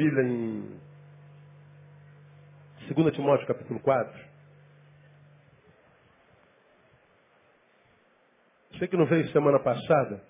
[0.00, 0.80] Bíblia em
[2.94, 4.18] 2 Timóteo capítulo 4.
[8.72, 10.24] Você que não veio semana passada,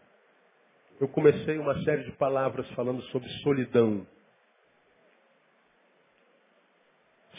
[1.01, 4.05] eu comecei uma série de palavras falando sobre solidão.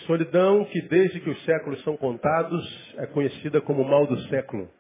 [0.08, 4.72] Solidão que desde que os séculos são contados é conhecida como mal do século.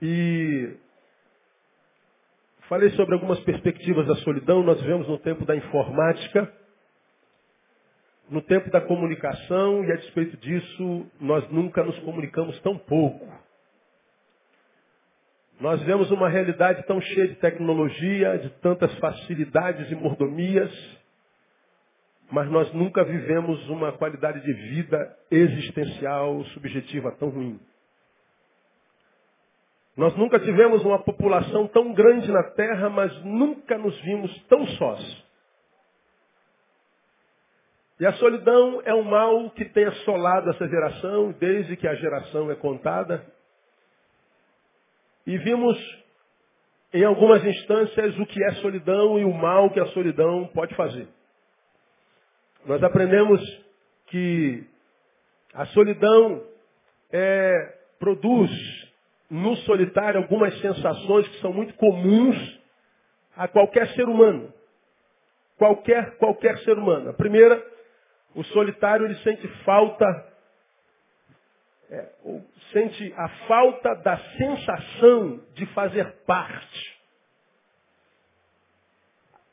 [0.00, 0.83] E
[2.68, 4.62] falei sobre algumas perspectivas da solidão.
[4.62, 6.52] Nós vivemos no tempo da informática,
[8.30, 13.26] no tempo da comunicação, e a despeito disso, nós nunca nos comunicamos tão pouco.
[15.60, 20.72] Nós vemos uma realidade tão cheia de tecnologia, de tantas facilidades e mordomias,
[22.30, 27.60] mas nós nunca vivemos uma qualidade de vida existencial, subjetiva tão ruim.
[29.96, 35.24] Nós nunca tivemos uma população tão grande na Terra, mas nunca nos vimos tão sós.
[38.00, 42.50] E a solidão é um mal que tem assolado essa geração, desde que a geração
[42.50, 43.24] é contada.
[45.24, 45.78] E vimos
[46.92, 51.06] em algumas instâncias o que é solidão e o mal que a solidão pode fazer.
[52.66, 53.40] Nós aprendemos
[54.06, 54.66] que
[55.52, 56.42] a solidão
[57.12, 58.50] é, produz
[59.30, 62.60] no solitário algumas sensações que são muito comuns
[63.36, 64.52] a qualquer ser humano.
[65.56, 67.10] Qualquer, qualquer ser humano.
[67.10, 67.64] A primeira,
[68.34, 70.04] o solitário ele sente falta,
[71.90, 72.08] é,
[72.72, 76.94] sente a falta da sensação de fazer parte.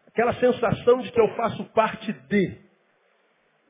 [0.07, 2.57] Aquela sensação de que eu faço parte de,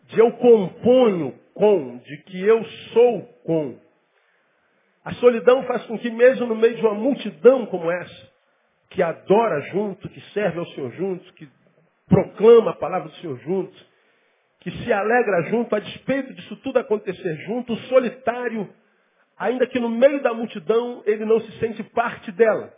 [0.06, 2.63] de eu componho com, de que eu
[2.94, 3.79] sou com.
[5.03, 8.31] A solidão faz com que mesmo no meio de uma multidão como essa,
[8.89, 11.50] que adora junto, que serve ao Senhor junto, que
[12.07, 13.73] proclama a palavra do Senhor junto,
[14.59, 18.69] que se alegra junto, a despeito disso tudo acontecer junto, o solitário,
[19.38, 22.72] ainda que no meio da multidão, ele não se sente parte dela.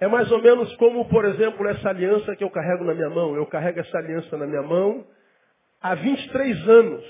[0.00, 3.34] É mais ou menos como, por exemplo, essa aliança que eu carrego na minha mão.
[3.34, 5.04] Eu carrego essa aliança na minha mão
[5.80, 7.04] há 23 anos.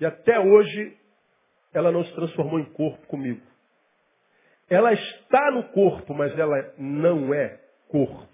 [0.00, 0.96] E até hoje
[1.76, 3.40] ela não se transformou em corpo comigo.
[4.68, 8.26] Ela está no corpo, mas ela não é corpo.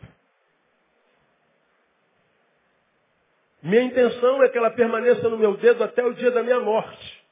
[3.63, 7.25] Minha intenção é que ela permaneça no meu dedo até o dia da minha morte.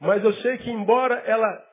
[0.00, 1.64] Mas eu sei que embora ela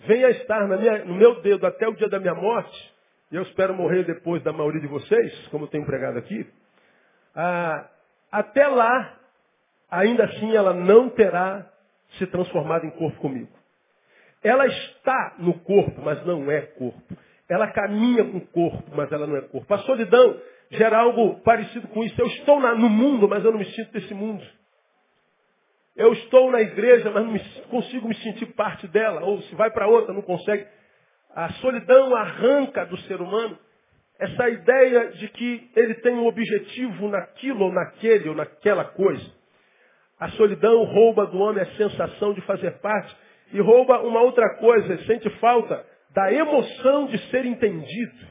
[0.00, 2.94] venha estar minha, no meu dedo até o dia da minha morte,
[3.30, 6.46] e eu espero morrer depois da maioria de vocês, como eu tenho pregado aqui,
[7.34, 7.88] ah,
[8.30, 9.18] até lá,
[9.90, 11.73] ainda assim ela não terá
[12.18, 13.50] se transformado em corpo comigo.
[14.42, 17.16] Ela está no corpo, mas não é corpo.
[17.48, 19.72] Ela caminha com o corpo, mas ela não é corpo.
[19.72, 20.40] A solidão
[20.70, 22.20] gera algo parecido com isso.
[22.20, 24.44] Eu estou na, no mundo, mas eu não me sinto desse mundo.
[25.96, 27.40] Eu estou na igreja, mas não me,
[27.70, 29.22] consigo me sentir parte dela.
[29.22, 30.66] Ou se vai para outra, não consegue.
[31.34, 33.58] A solidão arranca do ser humano
[34.18, 39.43] essa ideia de que ele tem um objetivo naquilo ou naquele ou naquela coisa.
[40.24, 43.14] A solidão rouba do homem a sensação de fazer parte
[43.52, 45.84] e rouba uma outra coisa, sente falta
[46.14, 48.26] da emoção de ser entendido,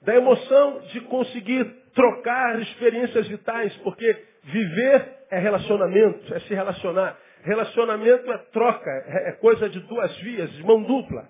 [0.00, 7.18] da emoção de conseguir trocar experiências vitais, porque viver é relacionamento, é se relacionar.
[7.42, 8.90] Relacionamento é troca,
[9.26, 11.28] é coisa de duas vias, de mão dupla.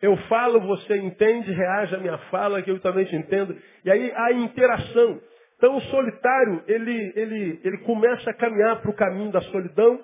[0.00, 3.60] Eu falo, você entende, reage à minha fala, que eu também te entendo.
[3.84, 5.20] E aí há interação.
[5.60, 10.00] Então o solitário, ele, ele, ele começa a caminhar para o caminho da solidão,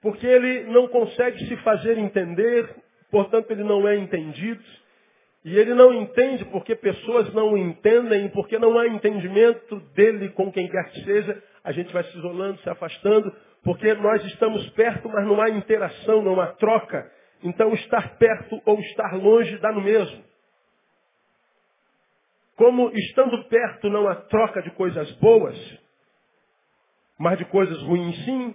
[0.00, 2.66] porque ele não consegue se fazer entender,
[3.10, 4.64] portanto ele não é entendido.
[5.44, 10.50] E ele não entende porque pessoas não o entendem, porque não há entendimento dele com
[10.50, 13.30] quem quer que seja, a gente vai se isolando, se afastando,
[13.62, 17.06] porque nós estamos perto, mas não há interação, não há troca.
[17.44, 20.24] Então estar perto ou estar longe dá no mesmo.
[22.56, 25.56] Como estando perto não há troca de coisas boas,
[27.18, 28.54] mas de coisas ruins sim,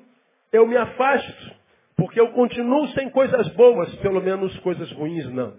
[0.51, 1.55] eu me afasto,
[1.95, 5.55] porque eu continuo sem coisas boas, pelo menos coisas ruins não.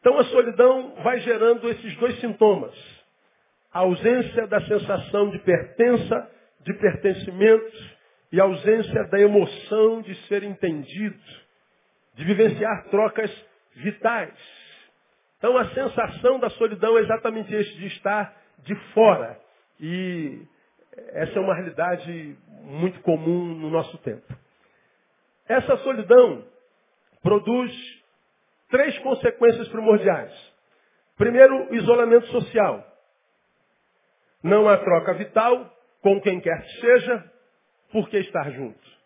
[0.00, 2.74] Então a solidão vai gerando esses dois sintomas.
[3.72, 7.96] A ausência da sensação de pertença, de pertencimento,
[8.30, 11.18] e a ausência da emoção de ser entendido,
[12.14, 13.30] de vivenciar trocas
[13.74, 14.55] vitais.
[15.38, 19.38] Então a sensação da solidão é exatamente este, de estar de fora.
[19.78, 20.42] E
[21.12, 24.26] essa é uma realidade muito comum no nosso tempo.
[25.48, 26.44] Essa solidão
[27.22, 27.72] produz
[28.70, 30.32] três consequências primordiais.
[31.16, 32.84] Primeiro, isolamento social.
[34.42, 35.72] Não há troca vital
[36.02, 37.32] com quem quer que seja,
[37.90, 38.96] por que estar junto?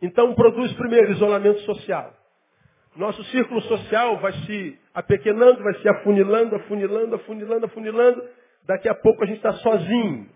[0.00, 2.14] Então produz primeiro isolamento social.
[2.96, 8.28] Nosso círculo social vai se apequenando, vai se afunilando, afunilando, afunilando, afunilando.
[8.66, 10.28] Daqui a pouco a gente está sozinho.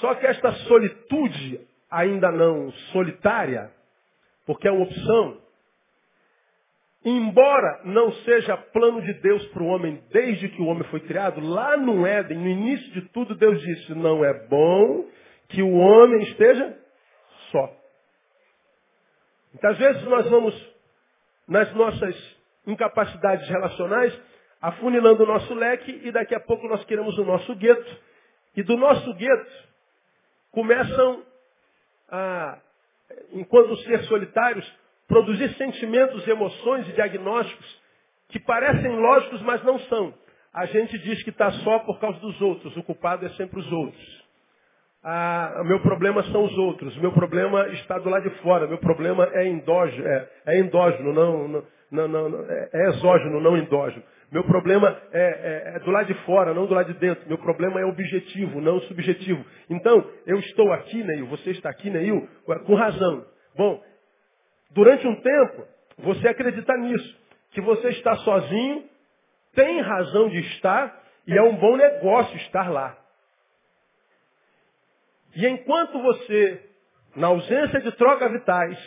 [0.00, 1.60] Só que esta solitude,
[1.90, 3.70] ainda não solitária,
[4.46, 5.40] porque é uma opção,
[7.04, 11.40] embora não seja plano de Deus para o homem desde que o homem foi criado,
[11.40, 15.06] lá no Éden, no início de tudo, Deus disse, não é bom
[15.48, 16.78] que o homem esteja
[17.50, 17.83] só.
[19.54, 20.74] Muitas vezes nós vamos,
[21.46, 22.36] nas nossas
[22.66, 24.12] incapacidades relacionais,
[24.60, 27.96] afunilando o nosso leque e daqui a pouco nós queremos o nosso gueto.
[28.56, 29.68] E do nosso gueto
[30.50, 31.22] começam
[32.10, 32.58] a,
[33.32, 34.70] enquanto ser solitários,
[35.06, 37.82] produzir sentimentos, emoções e diagnósticos
[38.30, 40.12] que parecem lógicos, mas não são.
[40.52, 43.70] A gente diz que está só por causa dos outros, o culpado é sempre os
[43.70, 44.23] outros.
[45.04, 49.28] Ah, meu problema são os outros, meu problema está do lado de fora, meu problema
[49.34, 54.02] é endógeno, é, é endógeno, não, não, não, não é, é exógeno, não endógeno.
[54.32, 57.28] Meu problema é, é, é, do lado de fora, não do lado de dentro.
[57.28, 59.44] Meu problema é objetivo, não subjetivo.
[59.70, 62.26] Então, eu estou aqui, Neil, você está aqui, Neil,
[62.66, 63.24] com razão.
[63.56, 63.80] Bom,
[64.74, 65.66] Durante um tempo,
[65.98, 67.16] você acredita nisso,
[67.52, 68.84] que você está sozinho,
[69.54, 72.98] tem razão de estar e é um bom negócio estar lá.
[75.36, 76.60] E enquanto você,
[77.16, 78.78] na ausência de trocas vitais,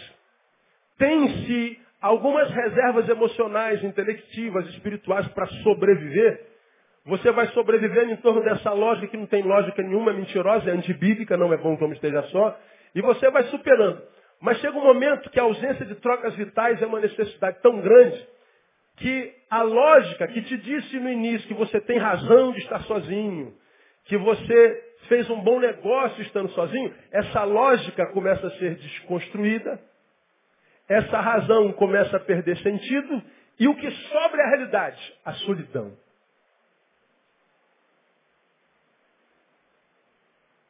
[0.98, 6.46] tem em si algumas reservas emocionais, intelectivas, espirituais para sobreviver,
[7.06, 10.74] você vai sobrevivendo em torno dessa lógica que não tem lógica nenhuma, é mentirosa, é
[10.74, 12.58] antibíblica, não é bom que homem esteja só,
[12.94, 14.02] e você vai superando.
[14.40, 18.28] Mas chega um momento que a ausência de trocas vitais é uma necessidade tão grande
[18.98, 23.54] que a lógica que te disse no início que você tem razão de estar sozinho,
[24.06, 29.80] que você fez um bom negócio estando sozinho, essa lógica começa a ser desconstruída,
[30.90, 33.22] essa razão começa a perder sentido,
[33.60, 35.98] e o que sobra é a realidade, a solidão.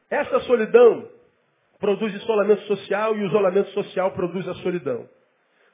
[0.10, 1.10] Essa solidão
[1.80, 5.08] produz isolamento social e o isolamento social produz a solidão.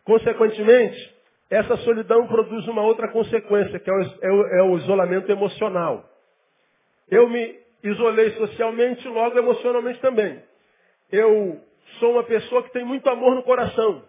[0.04, 1.16] Consequentemente,
[1.50, 6.04] essa solidão produz uma outra consequência, que é o, é o, é o isolamento emocional.
[7.10, 10.42] Eu me isolei socialmente, logo emocionalmente também.
[11.12, 11.62] Eu
[12.00, 14.04] sou uma pessoa que tem muito amor no coração,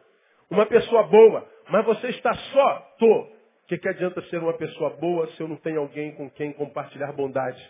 [0.51, 2.95] uma pessoa boa, mas você está só?
[2.99, 3.35] Tô.
[3.65, 6.53] O que, que adianta ser uma pessoa boa se eu não tenho alguém com quem
[6.53, 7.63] compartilhar bondade?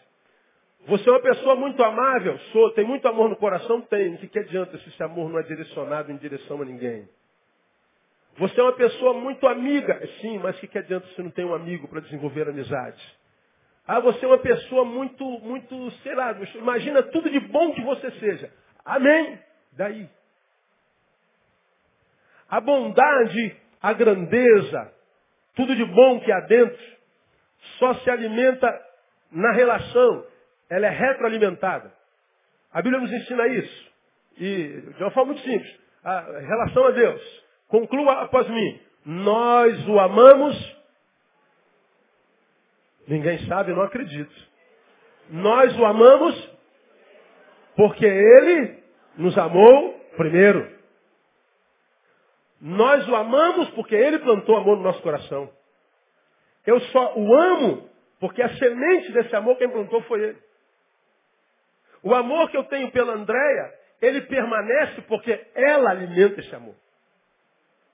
[0.86, 2.36] Você é uma pessoa muito amável?
[2.52, 2.72] Sou.
[2.72, 3.80] Tem muito amor no coração?
[3.82, 4.14] Tem.
[4.14, 7.08] O que, que adianta se esse amor não é direcionado em direção a ninguém?
[8.36, 10.04] Você é uma pessoa muito amiga?
[10.20, 13.00] Sim, mas o que, que adianta se não tem um amigo para desenvolver amizade?
[13.86, 18.10] Ah, você é uma pessoa muito, muito, sei lá, imagina tudo de bom que você
[18.12, 18.50] seja.
[18.84, 19.38] Amém?
[19.72, 20.08] Daí.
[22.48, 24.92] A bondade, a grandeza,
[25.54, 26.82] tudo de bom que há dentro,
[27.78, 28.68] só se alimenta
[29.30, 30.24] na relação
[30.68, 31.92] ela é retroalimentada.
[32.72, 33.92] A Bíblia nos ensina isso.
[34.38, 35.80] E de uma forma muito simples.
[36.02, 37.44] A relação a Deus.
[37.68, 38.80] Conclua após mim.
[39.04, 40.73] Nós o amamos.
[43.06, 44.34] Ninguém sabe, não acredito.
[45.30, 46.50] Nós o amamos
[47.76, 48.82] porque ele
[49.16, 50.72] nos amou primeiro.
[52.60, 55.50] Nós o amamos porque ele plantou amor no nosso coração.
[56.66, 60.38] Eu só o amo porque a semente desse amor quem plantou foi ele.
[62.02, 66.74] O amor que eu tenho pela Andréia, ele permanece porque ela alimenta esse amor.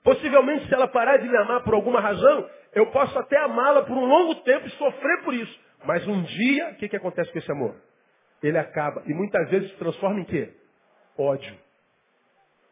[0.03, 3.95] Possivelmente, se ela parar de me amar por alguma razão, eu posso até amá-la por
[3.95, 5.59] um longo tempo e sofrer por isso.
[5.85, 7.75] Mas um dia, o que, que acontece com esse amor?
[8.41, 9.03] Ele acaba.
[9.05, 10.53] E muitas vezes se transforma em quê?
[11.17, 11.55] Ódio.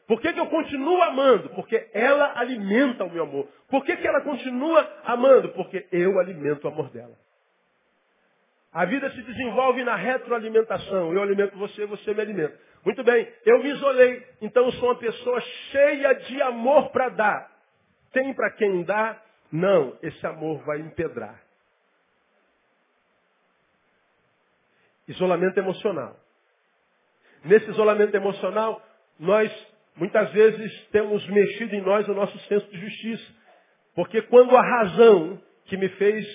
[0.07, 1.49] Por que, que eu continuo amando?
[1.49, 3.47] Porque ela alimenta o meu amor.
[3.69, 5.49] Por que, que ela continua amando?
[5.49, 7.15] Porque eu alimento o amor dela.
[8.73, 11.13] A vida se desenvolve na retroalimentação.
[11.13, 12.57] Eu alimento você, você me alimenta.
[12.85, 17.51] Muito bem, eu me isolei, então sou uma pessoa cheia de amor para dar.
[18.11, 19.21] tem para quem dá,
[19.51, 21.41] não, esse amor vai empedrar.
[25.07, 26.15] Isolamento emocional.
[27.43, 28.81] Nesse isolamento emocional,
[29.19, 29.51] nós
[29.95, 33.33] muitas vezes temos mexido em nós o nosso senso de justiça.
[33.95, 36.25] Porque quando a razão que me fez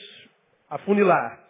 [0.69, 1.43] afunilar,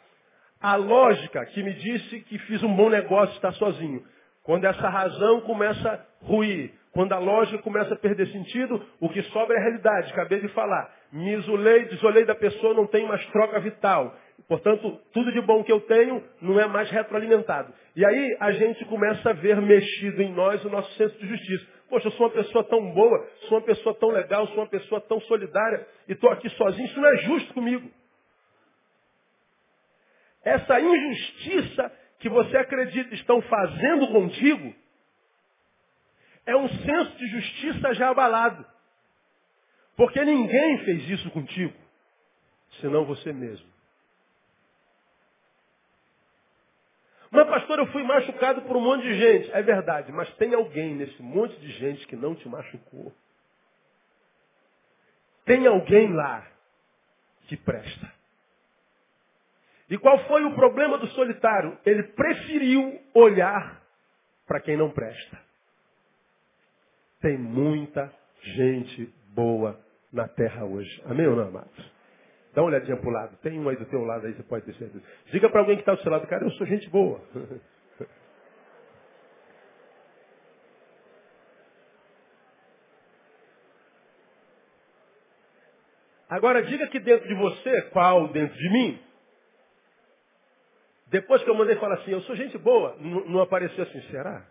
[0.61, 4.05] a lógica que me disse que fiz um bom negócio estar sozinho,
[4.45, 9.23] quando essa razão começa a ruir, quando a lógica começa a perder sentido, o que
[9.23, 10.13] sobra é a realidade.
[10.13, 10.95] Acabei de falar.
[11.11, 14.15] Me isolei, desolei da pessoa, não tenho mais troca vital.
[14.47, 17.73] Portanto, tudo de bom que eu tenho não é mais retroalimentado.
[17.97, 21.67] E aí a gente começa a ver mexido em nós o nosso senso de justiça.
[21.89, 25.01] Poxa, eu sou uma pessoa tão boa, sou uma pessoa tão legal, sou uma pessoa
[25.01, 26.85] tão solidária e estou aqui sozinho.
[26.85, 27.91] Isso não é justo comigo.
[30.45, 31.93] Essa injustiça
[32.25, 34.75] que você acredita estão fazendo contigo
[36.47, 38.64] é um senso de justiça já abalado.
[39.95, 41.75] Porque ninguém fez isso contigo,
[42.81, 43.69] senão você mesmo.
[47.31, 49.52] Mas, pastor, eu fui machucado por um monte de gente.
[49.52, 53.14] É verdade, mas tem alguém nesse monte de gente que não te machucou.
[55.45, 56.50] Tem alguém lá
[57.49, 58.13] que presta.
[59.91, 61.79] E qual foi o problema do solitário?
[61.85, 63.83] Ele preferiu olhar
[64.47, 65.38] para quem não presta.
[67.21, 69.79] Tem muita gente boa
[70.12, 71.03] na terra hoje.
[71.07, 71.93] Amém ou não, amados?
[72.55, 73.37] Dá uma olhadinha para o lado.
[73.38, 75.05] Tem um aí do teu lado aí, você pode ter certeza.
[75.31, 77.21] Diga para alguém que está do seu lado, cara, eu sou gente boa.
[86.29, 88.99] Agora diga que dentro de você, qual dentro de mim?
[91.14, 94.44] Depois que eu mandei falar assim, eu sou gente boa, não, apareceu assim, será?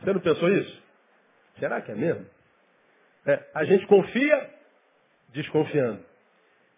[0.00, 0.82] Você não pensou isso?
[1.58, 2.24] Será que é mesmo?
[3.26, 4.50] É, a gente confia
[5.34, 6.00] desconfiando.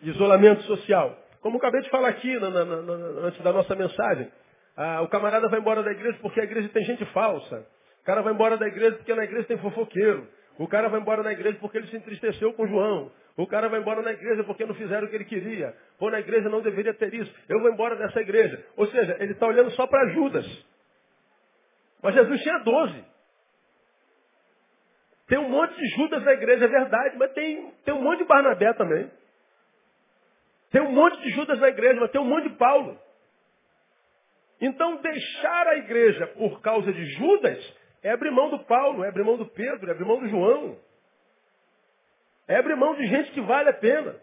[0.03, 1.17] Isolamento social.
[1.41, 2.93] Como acabei de falar aqui na, na, na,
[3.29, 4.33] antes da nossa mensagem.
[4.77, 7.65] Ah, o camarada vai embora da igreja porque a igreja tem gente falsa.
[8.03, 10.27] O cara vai embora da igreja porque na igreja tem fofoqueiro.
[10.59, 13.13] O cara vai embora da igreja porque ele se entristeceu com João.
[13.37, 15.77] O cara vai embora na igreja porque não fizeram o que ele queria.
[16.01, 17.33] Ou na igreja não deveria ter isso.
[17.49, 18.65] Eu vou embora dessa igreja.
[18.77, 20.47] Ou seja, ele está olhando só para Judas.
[22.03, 23.05] Mas Jesus tinha doze.
[25.29, 28.27] Tem um monte de Judas na igreja, é verdade, mas tem, tem um monte de
[28.27, 29.11] Barnabé também.
[30.71, 32.99] Tem um monte de Judas na igreja, mas tem um monte de Paulo.
[34.61, 39.25] Então, deixar a igreja por causa de Judas é abrir mão do Paulo, é abrir
[39.25, 40.79] mão do Pedro, é abrir mão do João.
[42.49, 44.15] Abrir mão de gente que vale a pena.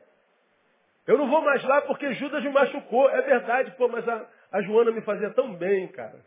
[1.06, 3.10] Eu não vou mais lá porque Judas me machucou.
[3.10, 6.20] É verdade, pô, mas a, a Joana me fazia tão bem, cara.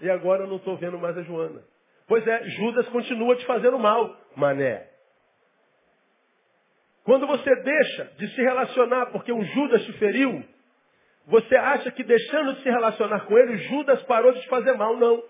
[0.00, 1.62] E agora eu não estou vendo mais a Joana.
[2.06, 4.86] Pois é, Judas continua te fazendo mal, mané.
[7.04, 10.44] Quando você deixa de se relacionar porque um Judas te feriu,
[11.26, 14.96] você acha que deixando de se relacionar com ele, Judas parou de te fazer mal.
[14.96, 15.22] Não.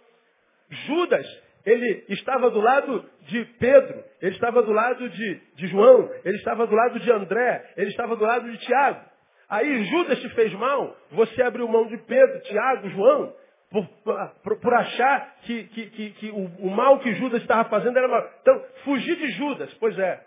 [0.69, 1.27] Judas,
[1.65, 6.67] ele estava do lado de Pedro, ele estava do lado de, de João, ele estava
[6.67, 9.01] do lado de André, ele estava do lado de Tiago.
[9.49, 13.35] Aí Judas te fez mal, você abriu mão de Pedro, Tiago, João,
[13.71, 13.87] por,
[14.43, 18.09] por, por achar que, que, que, que o, o, mal que Judas estava fazendo era
[18.09, 18.29] mal.
[18.41, 20.21] Então, fugir de Judas, pois é,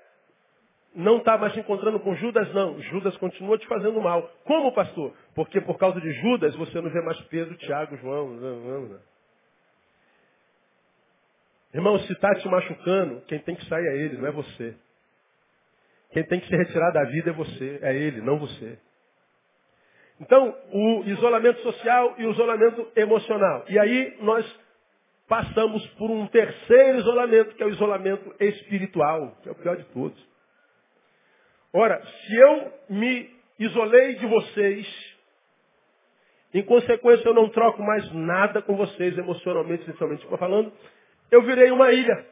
[0.96, 2.80] não está mais se encontrando com Judas, não.
[2.82, 4.30] Judas continua te fazendo mal.
[4.46, 5.14] Como, pastor?
[5.36, 8.30] Porque por causa de Judas você não vê mais Pedro, Tiago, João.
[8.30, 9.15] Não, não, não.
[11.76, 14.74] Irmão, se está te machucando, quem tem que sair é ele, não é você.
[16.12, 18.80] Quem tem que se retirar da vida é você, é ele, não você.
[20.22, 23.66] Então, o isolamento social e o isolamento emocional.
[23.68, 24.60] E aí nós
[25.28, 29.84] passamos por um terceiro isolamento, que é o isolamento espiritual, que é o pior de
[29.88, 30.30] todos.
[31.74, 33.30] Ora, se eu me
[33.60, 35.18] isolei de vocês,
[36.54, 40.72] em consequência eu não troco mais nada com vocês emocionalmente, sexualmente estou falando,
[41.36, 42.26] eu virei uma ilha.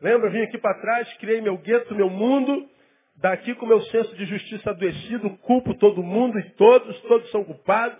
[0.00, 0.30] Lembra?
[0.30, 2.68] Vim aqui para trás, criei meu gueto, meu mundo,
[3.16, 7.98] daqui com meu senso de justiça adoecido, culpo todo mundo e todos, todos são culpados.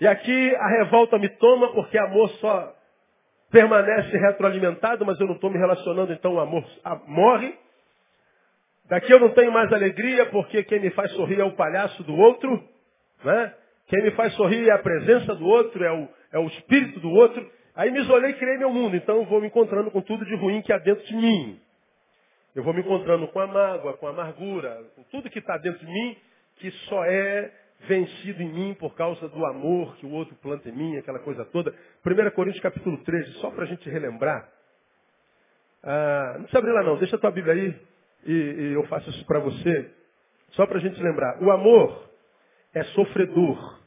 [0.00, 2.74] E aqui a revolta me toma porque amor só
[3.50, 6.64] permanece retroalimentado, mas eu não estou me relacionando, então o amor
[7.06, 7.54] morre.
[8.88, 12.14] Daqui eu não tenho mais alegria porque quem me faz sorrir é o palhaço do
[12.14, 12.62] outro.
[13.24, 13.54] Né?
[13.86, 17.10] Quem me faz sorrir é a presença do outro, é o, é o espírito do
[17.10, 17.50] outro.
[17.76, 18.96] Aí me isolei e criei meu mundo.
[18.96, 21.60] Então eu vou me encontrando com tudo de ruim que há dentro de mim.
[22.54, 25.84] Eu vou me encontrando com a mágoa, com a amargura, com tudo que está dentro
[25.84, 26.16] de mim,
[26.56, 30.72] que só é vencido em mim por causa do amor que o outro planta em
[30.72, 31.74] mim, aquela coisa toda.
[32.04, 34.48] 1 Coríntios capítulo 13, só para a gente relembrar.
[35.82, 37.80] Ah, não precisa abrir lá não, deixa a tua Bíblia aí
[38.24, 39.90] e, e eu faço isso para você,
[40.52, 41.42] só para a gente lembrar.
[41.42, 42.08] O amor
[42.72, 43.80] é sofredor,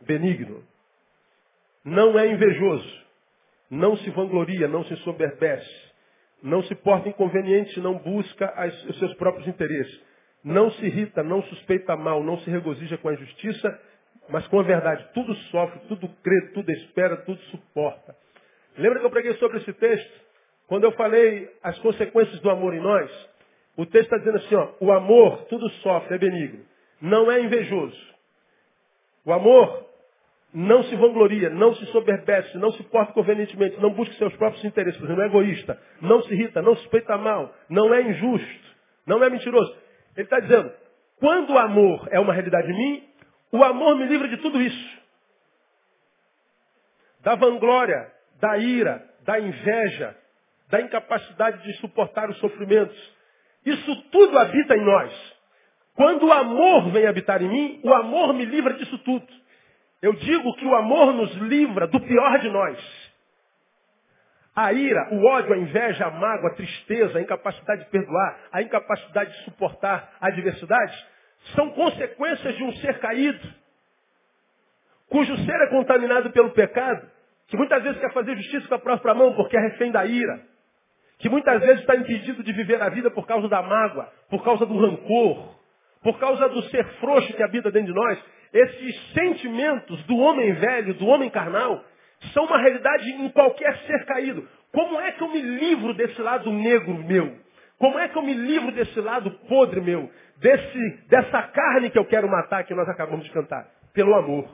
[0.00, 0.64] benigno.
[1.84, 3.07] Não é invejoso.
[3.70, 5.88] Não se vangloria, não se soberbece.
[6.42, 10.00] Não se porta inconveniente, não busca as, os seus próprios interesses.
[10.44, 13.80] Não se irrita, não suspeita mal, não se regozija com a injustiça,
[14.28, 15.06] mas com a verdade.
[15.12, 18.16] Tudo sofre, tudo crê, tudo espera, tudo suporta.
[18.76, 20.28] Lembra que eu preguei sobre esse texto?
[20.68, 23.10] Quando eu falei as consequências do amor em nós,
[23.76, 26.64] o texto está dizendo assim, ó, o amor tudo sofre, é benigno.
[27.00, 27.98] Não é invejoso.
[29.24, 29.87] O amor
[30.52, 35.00] não se vangloria, não se soberbece, não se porta convenientemente, não busca seus próprios interesses,
[35.00, 38.76] não é egoísta, não se irrita, não suspeita mal, não é injusto,
[39.06, 39.76] não é mentiroso.
[40.16, 40.72] Ele está dizendo,
[41.20, 43.08] quando o amor é uma realidade em mim,
[43.52, 44.98] o amor me livra de tudo isso.
[47.20, 50.16] Da vanglória, da ira, da inveja,
[50.70, 52.96] da incapacidade de suportar os sofrimentos.
[53.66, 55.38] Isso tudo habita em nós.
[55.94, 59.26] Quando o amor vem habitar em mim, o amor me livra disso tudo.
[60.00, 63.08] Eu digo que o amor nos livra do pior de nós.
[64.54, 68.62] A ira, o ódio, a inveja, a mágoa, a tristeza, a incapacidade de perdoar, a
[68.62, 71.06] incapacidade de suportar adversidades,
[71.54, 73.54] são consequências de um ser caído,
[75.08, 77.08] cujo ser é contaminado pelo pecado,
[77.46, 80.42] que muitas vezes quer fazer justiça com a própria mão porque é refém da ira,
[81.18, 84.66] que muitas vezes está impedido de viver a vida por causa da mágoa, por causa
[84.66, 85.54] do rancor,
[86.02, 88.18] por causa do ser frouxo que habita dentro de nós,
[88.52, 91.84] esses sentimentos do homem velho, do homem carnal,
[92.32, 94.48] são uma realidade em qualquer ser caído.
[94.72, 97.36] Como é que eu me livro desse lado negro meu?
[97.78, 100.10] Como é que eu me livro desse lado podre meu?
[100.38, 103.68] Desse, dessa carne que eu quero matar, que nós acabamos de cantar?
[103.92, 104.48] Pelo amor.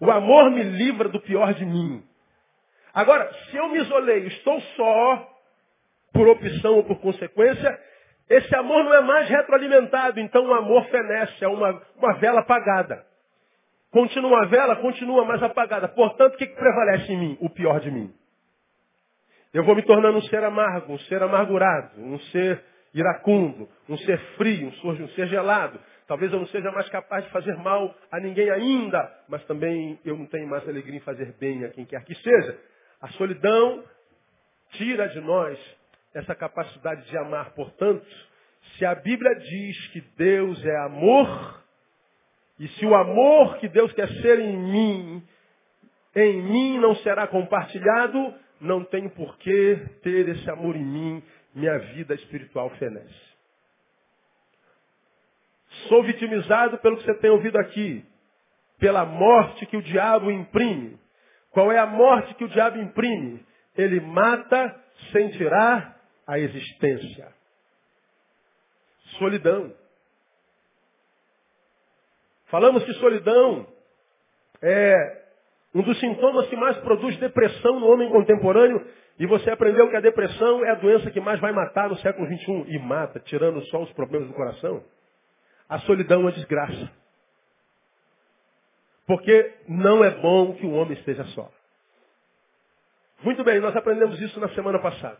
[0.00, 2.02] O amor me livra do pior de mim.
[2.92, 5.36] Agora, se eu me isolei, estou só,
[6.12, 7.78] por opção ou por consequência,
[8.28, 13.04] esse amor não é mais retroalimentado, então o amor fenece, é uma, uma vela apagada.
[13.90, 15.88] Continua a vela, continua mais apagada.
[15.88, 17.38] Portanto, o que, que prevalece em mim?
[17.40, 18.12] O pior de mim.
[19.54, 22.62] Eu vou me tornando um ser amargo, um ser amargurado, um ser
[22.92, 25.78] iracundo, um ser frio, um ser gelado.
[26.06, 30.16] Talvez eu não seja mais capaz de fazer mal a ninguém ainda, mas também eu
[30.16, 32.58] não tenho mais alegria em fazer bem a quem quer que seja.
[33.00, 33.84] A solidão
[34.72, 35.58] tira de nós
[36.16, 37.50] essa capacidade de amar.
[37.50, 38.06] Portanto,
[38.76, 41.62] se a Bíblia diz que Deus é amor,
[42.58, 45.22] e se o amor que Deus quer ser em mim,
[46.14, 51.22] em mim não será compartilhado, não tenho por que ter esse amor em mim,
[51.54, 53.26] minha vida espiritual fenece.
[55.88, 58.02] Sou vitimizado pelo que você tem ouvido aqui,
[58.78, 60.98] pela morte que o diabo imprime.
[61.50, 63.44] Qual é a morte que o diabo imprime?
[63.76, 64.74] Ele mata
[65.12, 65.95] sem tirar
[66.26, 67.32] a existência.
[69.18, 69.72] Solidão.
[72.46, 73.66] Falamos que solidão
[74.62, 75.22] é
[75.74, 78.86] um dos sintomas que mais produz depressão no homem contemporâneo.
[79.18, 82.26] E você aprendeu que a depressão é a doença que mais vai matar no século
[82.26, 82.64] XXI.
[82.68, 84.84] E mata, tirando só os problemas do coração.
[85.68, 86.90] A solidão é desgraça.
[89.06, 91.50] Porque não é bom que o homem esteja só.
[93.22, 95.18] Muito bem, nós aprendemos isso na semana passada.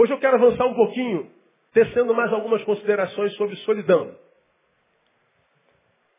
[0.00, 1.30] Hoje eu quero avançar um pouquinho,
[1.74, 4.16] tecendo mais algumas considerações sobre solidão.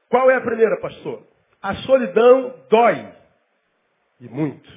[0.08, 1.26] Qual é a primeira, pastor?
[1.60, 3.12] A solidão dói.
[4.20, 4.72] E muito.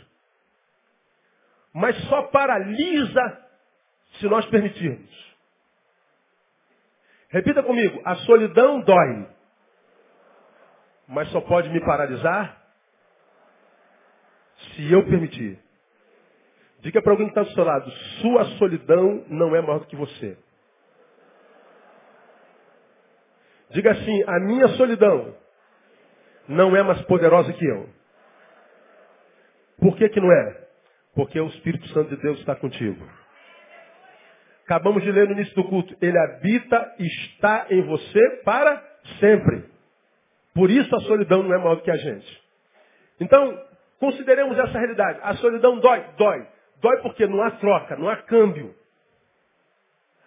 [1.74, 3.46] Mas só paralisa
[4.18, 5.36] se nós permitirmos.
[7.28, 8.00] Repita comigo.
[8.06, 9.28] A solidão dói.
[11.06, 12.58] Mas só pode me paralisar
[14.56, 15.63] se eu permitir.
[16.84, 19.96] Diga para alguém que está do seu lado, sua solidão não é maior do que
[19.96, 20.36] você.
[23.70, 25.34] Diga assim, a minha solidão
[26.46, 27.88] não é mais poderosa que eu.
[29.78, 30.68] Por que, que não é?
[31.14, 33.02] Porque o Espírito Santo de Deus está contigo.
[34.64, 35.96] Acabamos de ler no início do culto.
[36.02, 38.76] Ele habita e está em você para
[39.20, 39.64] sempre.
[40.54, 42.42] Por isso a solidão não é maior do que a gente.
[43.18, 43.58] Então,
[43.98, 45.18] consideremos essa realidade.
[45.22, 46.04] A solidão dói?
[46.18, 46.53] Dói.
[46.80, 48.74] Dói porque não há troca, não há câmbio.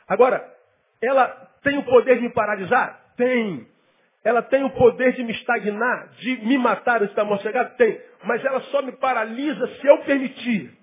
[0.07, 0.55] Agora,
[1.01, 1.27] ela
[1.61, 3.13] tem o poder de me paralisar?
[3.15, 3.67] Tem.
[4.23, 7.75] Ela tem o poder de me estagnar, de me matar antes da morte chegar?
[7.75, 8.01] Tem.
[8.23, 10.77] Mas ela só me paralisa se eu permitir.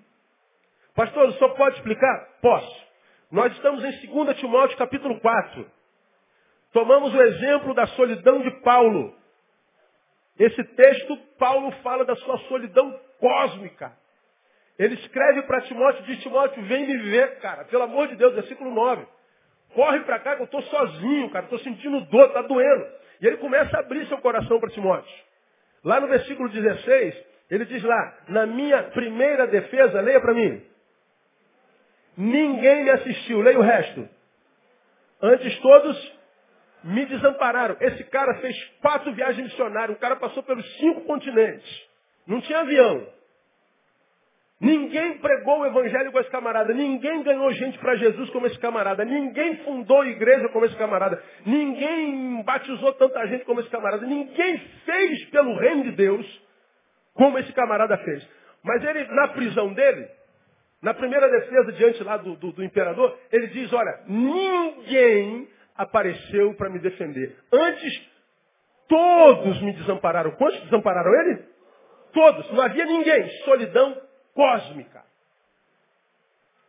[0.95, 2.29] Pastor, senhor pode explicar?
[2.41, 2.85] Posso.
[3.31, 5.69] Nós estamos em 2 Timóteo capítulo 4.
[6.71, 9.13] Tomamos o exemplo da solidão de Paulo.
[10.37, 13.91] Esse texto, Paulo fala da sua solidão cósmica.
[14.77, 18.71] Ele escreve para Timóteo, diz Timóteo, vem me ver, cara, pelo amor de Deus, versículo
[18.71, 19.05] 9.
[19.73, 22.85] Corre para cá que eu estou sozinho, cara, estou sentindo dor, está doendo.
[23.21, 25.13] E ele começa a abrir seu coração para Timóteo.
[25.83, 27.15] Lá no versículo 16,
[27.49, 30.61] ele diz lá, na minha primeira defesa, leia para mim.
[32.17, 34.09] Ninguém me assistiu, leia o resto.
[35.21, 36.15] Antes todos
[36.83, 37.77] me desampararam.
[37.79, 41.87] Esse cara fez quatro viagens missionárias, o cara passou pelos cinco continentes.
[42.27, 43.07] Não tinha avião.
[44.59, 46.73] Ninguém pregou o evangelho com esse camarada.
[46.73, 49.03] Ninguém ganhou gente para Jesus como esse camarada.
[49.03, 51.21] Ninguém fundou igreja como esse camarada.
[51.45, 54.05] Ninguém batizou tanta gente como esse camarada.
[54.05, 56.41] Ninguém fez pelo reino de Deus
[57.13, 58.25] como esse camarada fez.
[58.63, 60.07] Mas ele, na prisão dele,
[60.81, 66.69] na primeira defesa diante lá do, do, do imperador, ele diz, olha, ninguém apareceu para
[66.69, 67.35] me defender.
[67.51, 68.09] Antes,
[68.87, 70.31] todos me desampararam.
[70.31, 71.43] Quantos desampararam ele?
[72.13, 72.51] Todos.
[72.53, 73.29] Não havia ninguém.
[73.43, 74.04] Solidão
[74.35, 75.03] cósmica.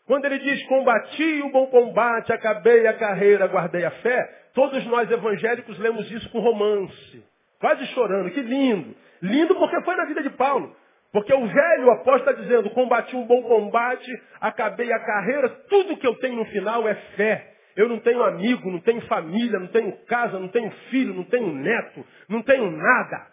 [0.07, 5.11] Quando ele diz, combati o bom combate, acabei a carreira, guardei a fé, todos nós
[5.11, 7.25] evangélicos lemos isso com romance.
[7.59, 8.31] Quase chorando.
[8.31, 8.95] Que lindo.
[9.21, 10.75] Lindo porque foi na vida de Paulo.
[11.13, 16.07] Porque o velho apóstolo está dizendo, combati um bom combate, acabei a carreira, tudo que
[16.07, 17.55] eu tenho no final é fé.
[17.75, 21.53] Eu não tenho amigo, não tenho família, não tenho casa, não tenho filho, não tenho
[21.53, 23.27] neto, não tenho nada.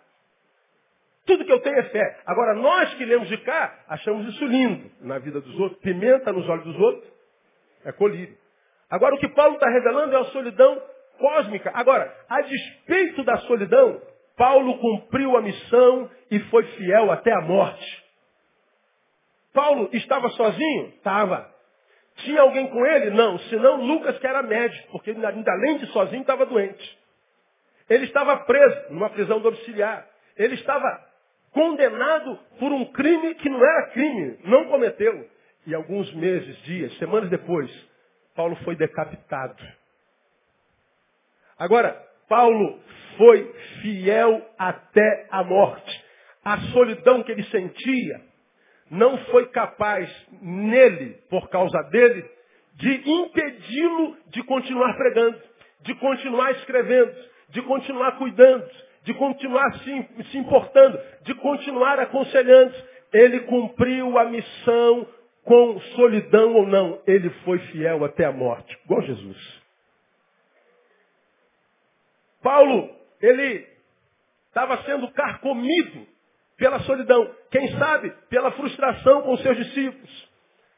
[1.25, 2.19] Tudo que eu tenho é fé.
[2.25, 5.79] Agora, nós que lemos de cá, achamos isso lindo na vida dos outros.
[5.81, 7.13] Pimenta nos olhos dos outros
[7.85, 8.37] é colírio.
[8.89, 10.81] Agora, o que Paulo está revelando é a solidão
[11.17, 11.71] cósmica.
[11.73, 14.01] Agora, a despeito da solidão,
[14.37, 18.03] Paulo cumpriu a missão e foi fiel até a morte.
[19.53, 20.87] Paulo estava sozinho?
[20.89, 21.51] Estava.
[22.17, 23.11] Tinha alguém com ele?
[23.11, 23.37] Não.
[23.39, 26.99] Senão Lucas, que era médico, porque ainda além de sozinho estava doente.
[27.89, 30.07] Ele estava preso numa prisão domiciliar.
[30.37, 31.02] Ele estava
[31.53, 35.29] condenado por um crime que não era crime, não cometeu.
[35.65, 37.71] E alguns meses, dias, semanas depois,
[38.35, 39.63] Paulo foi decapitado.
[41.57, 41.91] Agora,
[42.27, 42.79] Paulo
[43.17, 46.03] foi fiel até a morte.
[46.43, 48.21] A solidão que ele sentia
[48.91, 50.09] não foi capaz
[50.41, 52.29] nele, por causa dele,
[52.75, 55.39] de impedi-lo de continuar pregando,
[55.81, 57.13] de continuar escrevendo,
[57.49, 58.69] de continuar cuidando,
[59.03, 62.73] de continuar se, se importando, de continuar aconselhando.
[63.11, 65.07] Ele cumpriu a missão
[65.43, 67.01] com solidão ou não.
[67.05, 69.61] Ele foi fiel até a morte, igual Jesus.
[72.41, 72.89] Paulo,
[73.21, 73.67] ele
[74.47, 76.05] estava sendo carcomido
[76.57, 77.33] pela solidão.
[77.51, 80.29] Quem sabe pela frustração com seus discípulos,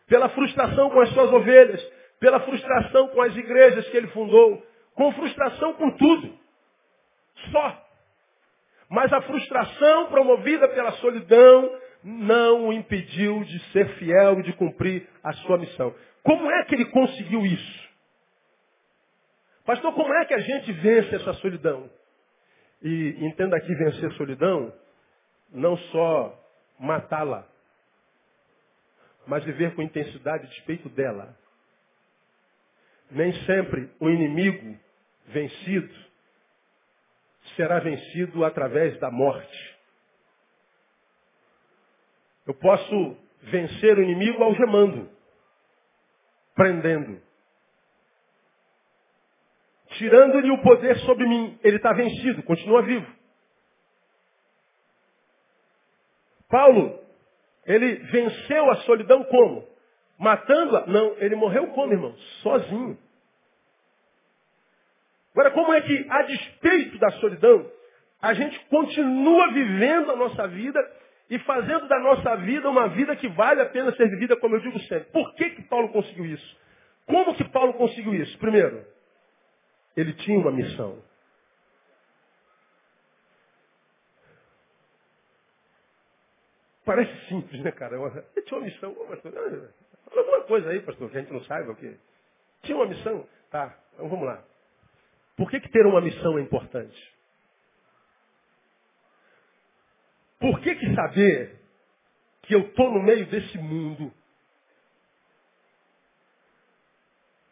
[0.08, 1.82] pela frustração com as suas ovelhas,
[2.20, 6.38] pela frustração com as igrejas que ele fundou, com frustração com tudo.
[7.52, 7.85] Só.
[8.90, 15.08] Mas a frustração promovida pela solidão não o impediu de ser fiel e de cumprir
[15.24, 15.94] a sua missão.
[16.22, 17.86] Como é que ele conseguiu isso?
[19.66, 21.90] Pastor, como é que a gente vence essa solidão?
[22.84, 24.72] E entenda aqui vencer solidão,
[25.52, 26.40] não só
[26.80, 27.48] matá-la,
[29.26, 31.36] mas viver com intensidade a despeito dela.
[33.10, 34.78] Nem sempre o inimigo
[35.28, 36.05] vencido
[37.56, 39.76] será vencido através da morte.
[42.46, 45.10] Eu posso vencer o inimigo algemando,
[46.54, 47.22] prendendo.
[49.98, 53.08] Tirando-lhe o poder sobre mim, ele está vencido, continua vivo.
[56.50, 57.00] Paulo,
[57.66, 59.68] ele venceu a solidão como?
[60.18, 60.86] Matando-a?
[60.86, 62.16] Não, ele morreu como, irmão?
[62.42, 62.98] Sozinho.
[65.36, 67.70] Agora, como é que, a despeito da solidão,
[68.22, 70.80] a gente continua vivendo a nossa vida
[71.30, 74.62] e fazendo da nossa vida uma vida que vale a pena ser vivida, como eu
[74.62, 75.12] digo sempre.
[75.12, 76.58] Por que, que Paulo conseguiu isso?
[77.06, 78.38] Como que Paulo conseguiu isso?
[78.38, 78.86] Primeiro,
[79.98, 81.04] ele tinha uma missão.
[86.86, 87.98] Parece simples, né, cara?
[87.98, 88.96] Ele tinha uma missão.
[88.96, 91.98] Fala alguma coisa aí, pastor, que a gente não saiba o quê?
[92.62, 93.28] Tinha uma missão?
[93.52, 94.42] Tá, então vamos lá.
[95.36, 97.16] Por que, que ter uma missão é importante?
[100.40, 101.60] Por que, que saber
[102.44, 104.14] que eu estou no meio desse mundo,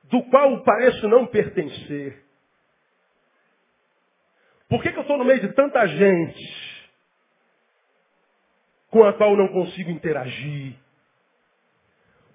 [0.03, 2.23] do qual pareço não pertencer?
[4.69, 6.89] Por que, que eu estou no meio de tanta gente
[8.89, 10.75] com a qual não consigo interagir?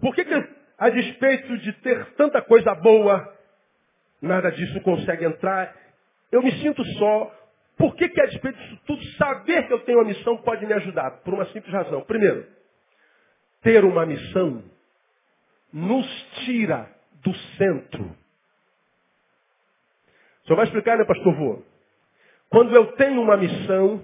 [0.00, 0.34] Por que, que
[0.78, 3.37] a despeito de ter tanta coisa boa,
[4.20, 5.74] Nada disso consegue entrar.
[6.30, 7.34] Eu me sinto só.
[7.76, 10.72] Por que, que a despeito disso tudo, saber que eu tenho uma missão pode me
[10.72, 11.22] ajudar?
[11.22, 12.02] Por uma simples razão.
[12.02, 12.44] Primeiro,
[13.62, 14.64] ter uma missão
[15.72, 16.06] nos
[16.44, 16.90] tira
[17.22, 18.16] do centro.
[20.48, 21.62] Senhor vai explicar, né, pastor Vô?
[22.48, 24.02] Quando eu tenho uma missão,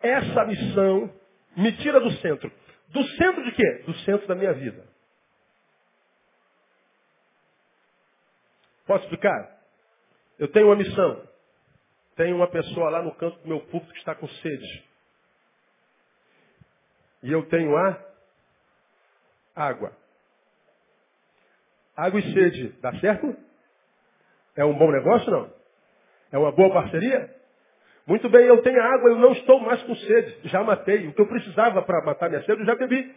[0.00, 1.10] essa missão
[1.56, 2.50] me tira do centro.
[2.88, 3.82] Do centro de quê?
[3.86, 4.84] Do centro da minha vida.
[8.92, 9.48] Posso explicar?
[10.38, 11.26] Eu tenho uma missão.
[12.14, 14.84] Tem uma pessoa lá no canto do meu púlpito que está com sede.
[17.22, 17.98] E eu tenho a
[19.56, 19.96] água.
[21.96, 23.34] Água e sede, dá certo?
[24.54, 25.50] É um bom negócio não?
[26.30, 27.34] É uma boa parceria?
[28.06, 30.50] Muito bem, eu tenho água, eu não estou mais com sede.
[30.50, 31.08] Já matei.
[31.08, 33.16] O que eu precisava para matar minha sede, eu já bebi.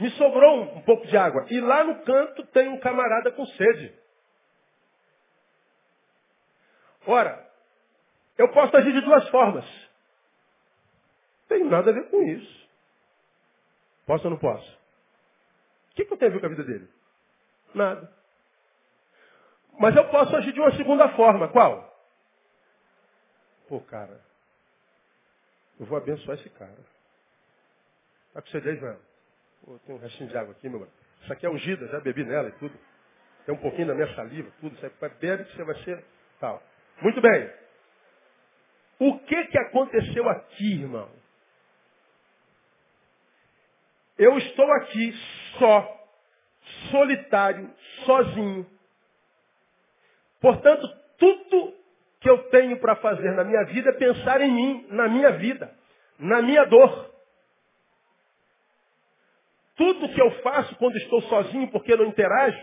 [0.00, 1.46] Me sobrou um pouco de água.
[1.50, 4.07] E lá no canto tem um camarada com sede.
[7.08, 7.50] Ora,
[8.36, 9.64] eu posso agir de duas formas.
[11.48, 12.68] Tem nada a ver com isso.
[14.06, 14.78] Posso ou não posso?
[15.90, 16.88] O que, que eu tenho a ver com a vida dele?
[17.74, 18.12] Nada.
[19.80, 21.48] Mas eu posso agir de uma segunda forma.
[21.48, 21.88] Qual?
[23.68, 24.20] Pô, cara,
[25.80, 26.76] eu vou abençoar esse cara.
[28.34, 29.00] Tá com sede aí, Joel?
[29.64, 30.92] Pô, tem um restinho de água aqui, meu mano.
[31.22, 32.78] Isso aqui é ungida, já bebi nela e tudo.
[33.46, 34.76] Tem um pouquinho da minha saliva, tudo.
[34.78, 34.90] Você
[35.20, 36.04] bebe que você vai ser
[36.38, 36.62] tal.
[37.00, 37.50] Muito bem.
[38.98, 41.08] O que que aconteceu aqui, irmão?
[44.18, 45.12] Eu estou aqui
[45.58, 46.08] só,
[46.90, 47.70] solitário,
[48.04, 48.66] sozinho.
[50.40, 51.74] Portanto, tudo
[52.20, 55.72] que eu tenho para fazer na minha vida é pensar em mim, na minha vida,
[56.18, 57.14] na minha dor.
[59.76, 62.60] Tudo que eu faço quando estou sozinho porque não interajo,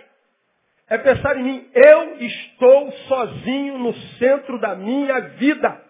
[0.89, 1.69] é pensar em mim.
[1.73, 5.81] Eu estou sozinho no centro da minha vida.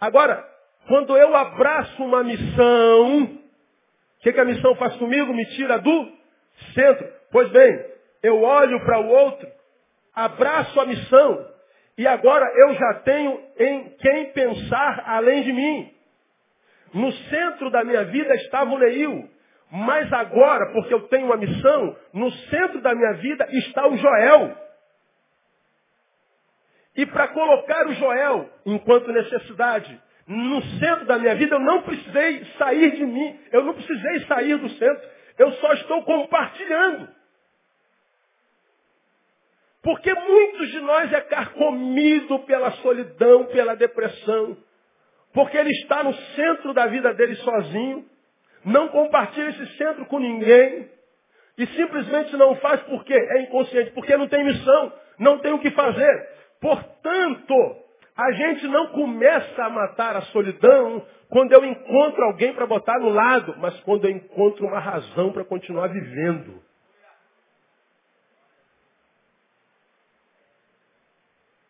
[0.00, 0.46] Agora,
[0.86, 3.38] quando eu abraço uma missão, o
[4.20, 5.32] que, que a missão faz comigo?
[5.32, 6.12] Me tira do
[6.74, 7.10] centro.
[7.30, 7.84] Pois bem,
[8.22, 9.48] eu olho para o outro,
[10.14, 11.46] abraço a missão,
[11.96, 15.94] e agora eu já tenho em quem pensar além de mim.
[16.92, 19.28] No centro da minha vida estava o Neil.
[19.76, 24.56] Mas agora, porque eu tenho uma missão, no centro da minha vida está o Joel.
[26.96, 32.44] E para colocar o Joel, enquanto necessidade, no centro da minha vida, eu não precisei
[32.56, 35.08] sair de mim, eu não precisei sair do centro,
[35.38, 37.08] eu só estou compartilhando.
[39.82, 44.56] Porque muitos de nós é carcomido pela solidão, pela depressão.
[45.32, 48.13] Porque ele está no centro da vida dele sozinho,
[48.64, 50.88] não compartilha esse centro com ninguém,
[51.56, 55.70] e simplesmente não faz porque é inconsciente, porque não tem missão, não tem o que
[55.70, 56.28] fazer.
[56.60, 57.76] Portanto,
[58.16, 63.08] a gente não começa a matar a solidão quando eu encontro alguém para botar no
[63.08, 66.62] lado, mas quando eu encontro uma razão para continuar vivendo.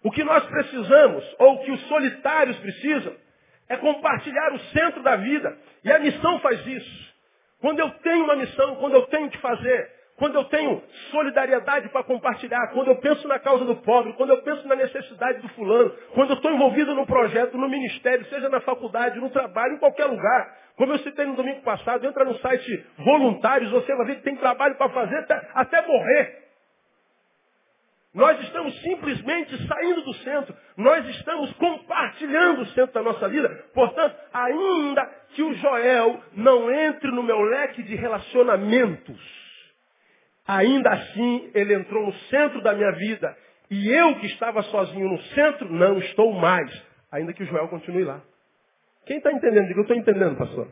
[0.03, 3.17] O que nós precisamos, ou o que os solitários precisam,
[3.69, 5.57] é compartilhar o centro da vida.
[5.85, 7.15] E a missão faz isso.
[7.61, 12.05] Quando eu tenho uma missão, quando eu tenho que fazer, quando eu tenho solidariedade para
[12.05, 15.91] compartilhar, quando eu penso na causa do pobre, quando eu penso na necessidade do fulano,
[16.15, 20.05] quando eu estou envolvido no projeto, no ministério, seja na faculdade, no trabalho, em qualquer
[20.05, 20.57] lugar.
[20.77, 24.37] Como eu citei no domingo passado, entra no site voluntários, você vai ver que tem
[24.37, 26.44] trabalho para fazer até, até morrer.
[28.15, 30.55] Nós estamos simplesmente saindo do centro.
[30.77, 33.49] Nós estamos compartilhando o centro da nossa vida.
[33.75, 39.21] Portanto, ainda que o Joel não entre no meu leque de relacionamentos,
[40.47, 43.37] ainda assim ele entrou no centro da minha vida.
[43.69, 46.71] E eu que estava sozinho no centro, não estou mais.
[47.11, 48.21] Ainda que o Joel continue lá.
[49.07, 49.73] Quem está entendendo?
[49.73, 50.69] Eu estou entendendo, pastor.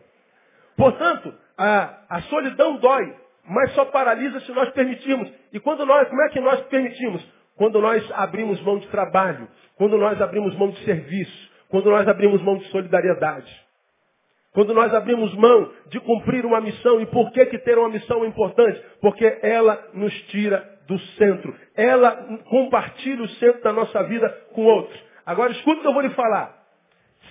[0.77, 5.31] Portanto, a, a solidão dói mas só paralisa se nós permitirmos.
[5.53, 7.27] E quando nós, como é que nós permitimos?
[7.57, 12.41] Quando nós abrimos mão de trabalho, quando nós abrimos mão de serviço, quando nós abrimos
[12.43, 13.63] mão de solidariedade.
[14.53, 18.23] Quando nós abrimos mão de cumprir uma missão, e por que, que ter uma missão
[18.23, 18.81] é importante?
[19.01, 21.57] Porque ela nos tira do centro.
[21.75, 25.03] Ela compartilha o centro da nossa vida com outros.
[25.25, 26.63] Agora escuta o que eu vou lhe falar.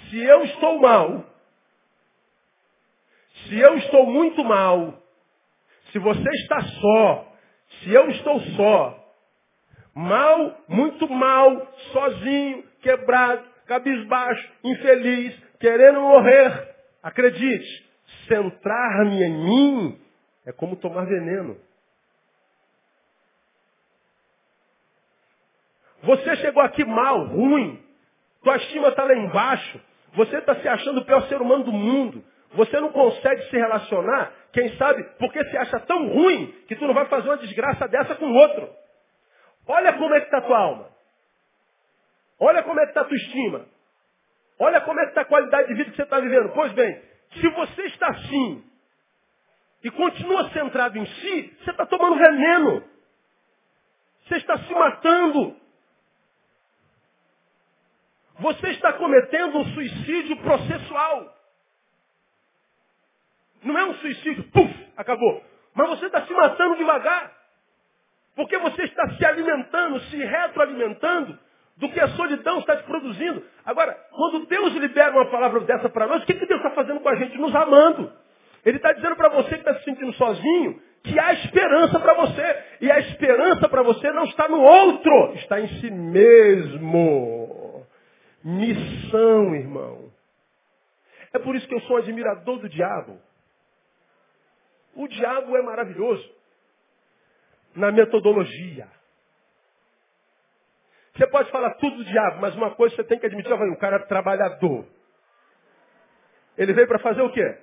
[0.10, 1.26] Se eu estou mal,
[3.48, 5.01] se eu estou muito mal,
[5.92, 7.34] se você está só,
[7.80, 9.14] se eu estou só,
[9.94, 17.90] mal, muito mal, sozinho, quebrado, cabisbaixo, infeliz, querendo morrer, acredite,
[18.28, 20.02] centrar-me em mim
[20.46, 21.58] é como tomar veneno.
[26.04, 27.84] Você chegou aqui mal, ruim,
[28.44, 29.80] tua estima está lá embaixo,
[30.14, 32.24] você está se achando o pior ser humano do mundo,
[32.54, 36.94] Você não consegue se relacionar, quem sabe, porque se acha tão ruim que tu não
[36.94, 38.70] vai fazer uma desgraça dessa com o outro.
[39.68, 40.90] Olha como é que está a tua alma.
[42.40, 43.66] Olha como é que está a tua estima.
[44.60, 46.50] Olha como é que está a qualidade de vida que você está vivendo.
[46.54, 47.02] Pois bem,
[47.34, 48.64] se você está assim
[49.84, 52.84] e continua centrado em si, você está tomando veneno.
[54.26, 55.56] Você está se matando.
[58.40, 61.41] Você está cometendo um suicídio processual.
[63.64, 65.44] Não é um suicídio, puf, acabou.
[65.74, 67.32] Mas você está se matando devagar.
[68.36, 71.38] Porque você está se alimentando, se retroalimentando
[71.78, 73.44] do que a solidão está te produzindo.
[73.66, 77.00] Agora, quando Deus libera uma palavra dessa para nós, o que, que Deus está fazendo
[77.00, 77.38] com a gente?
[77.38, 78.12] Nos amando.
[78.66, 82.64] Ele está dizendo para você que está se sentindo sozinho, que há esperança para você.
[82.82, 87.86] E a esperança para você não está no outro, está em si mesmo.
[88.44, 90.12] Missão, irmão.
[91.34, 93.20] É por isso que eu sou um admirador do diabo.
[94.96, 96.30] O diabo é maravilhoso
[97.76, 98.88] na metodologia.
[101.16, 103.98] Você pode falar tudo do diabo, mas uma coisa você tem que admitir, o cara
[103.98, 104.86] é trabalhador.
[106.58, 107.58] Ele veio para fazer o quê?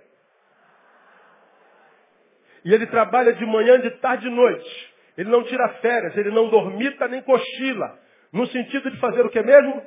[2.65, 4.95] E ele trabalha de manhã, de tarde e de noite.
[5.17, 7.99] Ele não tira férias, ele não dormita nem cochila.
[8.33, 9.85] No sentido de fazer o que mesmo?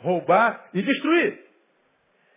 [0.00, 1.44] Roubar e destruir.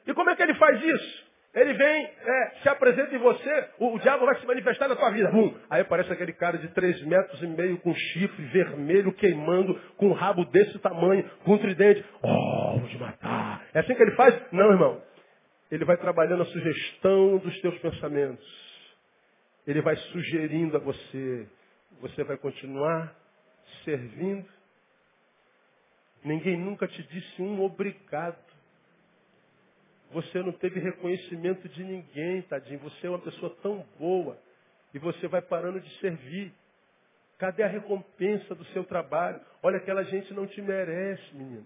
[0.08, 1.31] E como é que ele faz isso?
[1.54, 5.10] Ele vem, é, se apresenta em você, o, o, diabo vai se manifestar na tua
[5.12, 5.30] vida.
[5.32, 5.54] Bum.
[5.70, 10.14] Aí aparece aquele cara de três metros e meio com chifre vermelho queimando, com um
[10.14, 12.06] rabo desse tamanho, com um tridente.
[12.24, 13.66] Oh, vou te matar.
[13.74, 14.34] É assim que ele faz?
[14.54, 15.02] Não, irmão.
[15.70, 18.46] Ele vai trabalhando a sugestão dos teus pensamentos.
[19.68, 21.48] Ele vai sugerindo a você.
[22.00, 23.14] Você vai continuar
[23.84, 24.48] servindo.
[26.24, 28.51] Ninguém nunca te disse um obrigado.
[30.12, 32.80] Você não teve reconhecimento de ninguém, tadinho.
[32.80, 34.38] Você é uma pessoa tão boa.
[34.94, 36.54] E você vai parando de servir.
[37.40, 39.40] Cadê a recompensa do seu trabalho?
[39.64, 41.66] Olha, aquela gente não te merece, menina.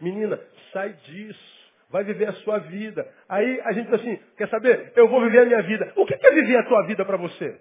[0.00, 0.40] Menina,
[0.72, 1.64] sai disso.
[1.88, 3.08] Vai viver a sua vida.
[3.28, 4.92] Aí a gente diz assim, quer saber?
[4.96, 5.92] Eu vou viver a minha vida.
[5.96, 7.60] O que é viver a tua vida para você?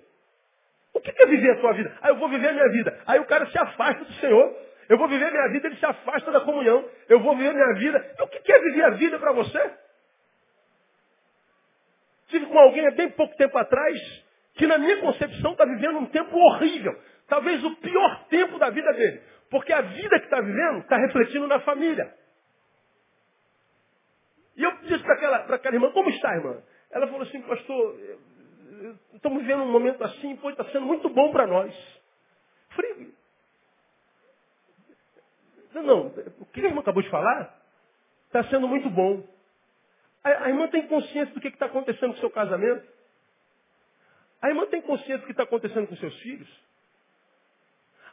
[0.93, 1.95] O que é viver a tua vida?
[2.01, 2.99] Ah, eu vou viver a minha vida.
[3.05, 4.57] Aí o cara se afasta do Senhor.
[4.89, 6.83] Eu vou viver a minha vida, ele se afasta da comunhão.
[7.07, 8.15] Eu vou viver a minha vida.
[8.19, 9.82] O que é viver a vida para você?
[12.53, 13.99] Com alguém há bem pouco tempo atrás,
[14.53, 16.93] que na minha concepção está vivendo um tempo horrível.
[17.27, 19.23] Talvez o pior tempo da vida dele.
[19.49, 22.13] Porque a vida que está vivendo está refletindo na família.
[24.55, 26.61] E eu disse para aquela, aquela irmã, como está, irmã?
[26.91, 27.99] Ela falou assim, pastor,
[29.15, 31.73] estamos vivendo um momento assim, pois está sendo muito bom para nós.
[32.69, 33.13] Falei,
[35.73, 36.07] não, não,
[36.39, 37.59] o que a irmã acabou de falar
[38.27, 39.23] está sendo muito bom.
[40.23, 42.87] A, irmã tem consciência do que está acontecendo com o seu casamento?
[44.41, 46.49] A irmã tem consciência do que está acontecendo com seus filhos?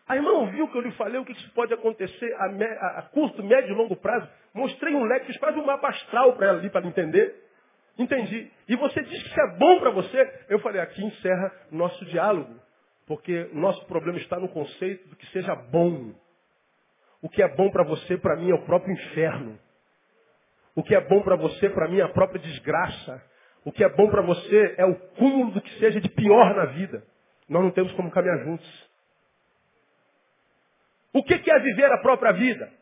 [0.09, 2.99] A irmã ouviu que eu lhe falei, o que isso pode acontecer a, me, a,
[2.99, 4.29] a, curto, médio e longo prazo?
[4.53, 7.49] Mostrei um leque, fiz quase um mapa astral para ela ali, para entender.
[7.96, 8.51] Entendi.
[8.68, 10.46] E você diz que isso é bom para você?
[10.49, 12.59] Eu falei, aqui encerra nosso diálogo.
[13.07, 16.12] Porque nosso problema está no conceito do que seja bom.
[17.23, 19.59] O que é bom para você, para mim, é o próprio inferno.
[20.81, 23.22] O que é bom para você, para mim, é a própria desgraça.
[23.66, 26.64] O que é bom para você é o cúmulo do que seja de pior na
[26.64, 27.05] vida.
[27.47, 28.91] Nós não temos como caminhar juntos.
[31.12, 32.72] O que é viver a própria vida?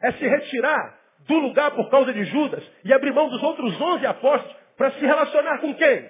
[0.00, 0.96] É se retirar
[1.26, 5.04] do lugar por causa de Judas e abrir mão dos outros onze apóstolos para se
[5.04, 6.08] relacionar com quem?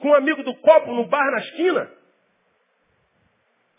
[0.00, 1.90] Com um amigo do copo no bar na esquina?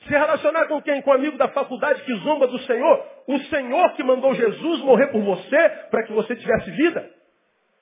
[0.04, 1.02] Se relacionar com quem?
[1.02, 3.17] Com um amigo da faculdade que zomba do Senhor?
[3.28, 7.12] O Senhor que mandou Jesus morrer por você para que você tivesse vida?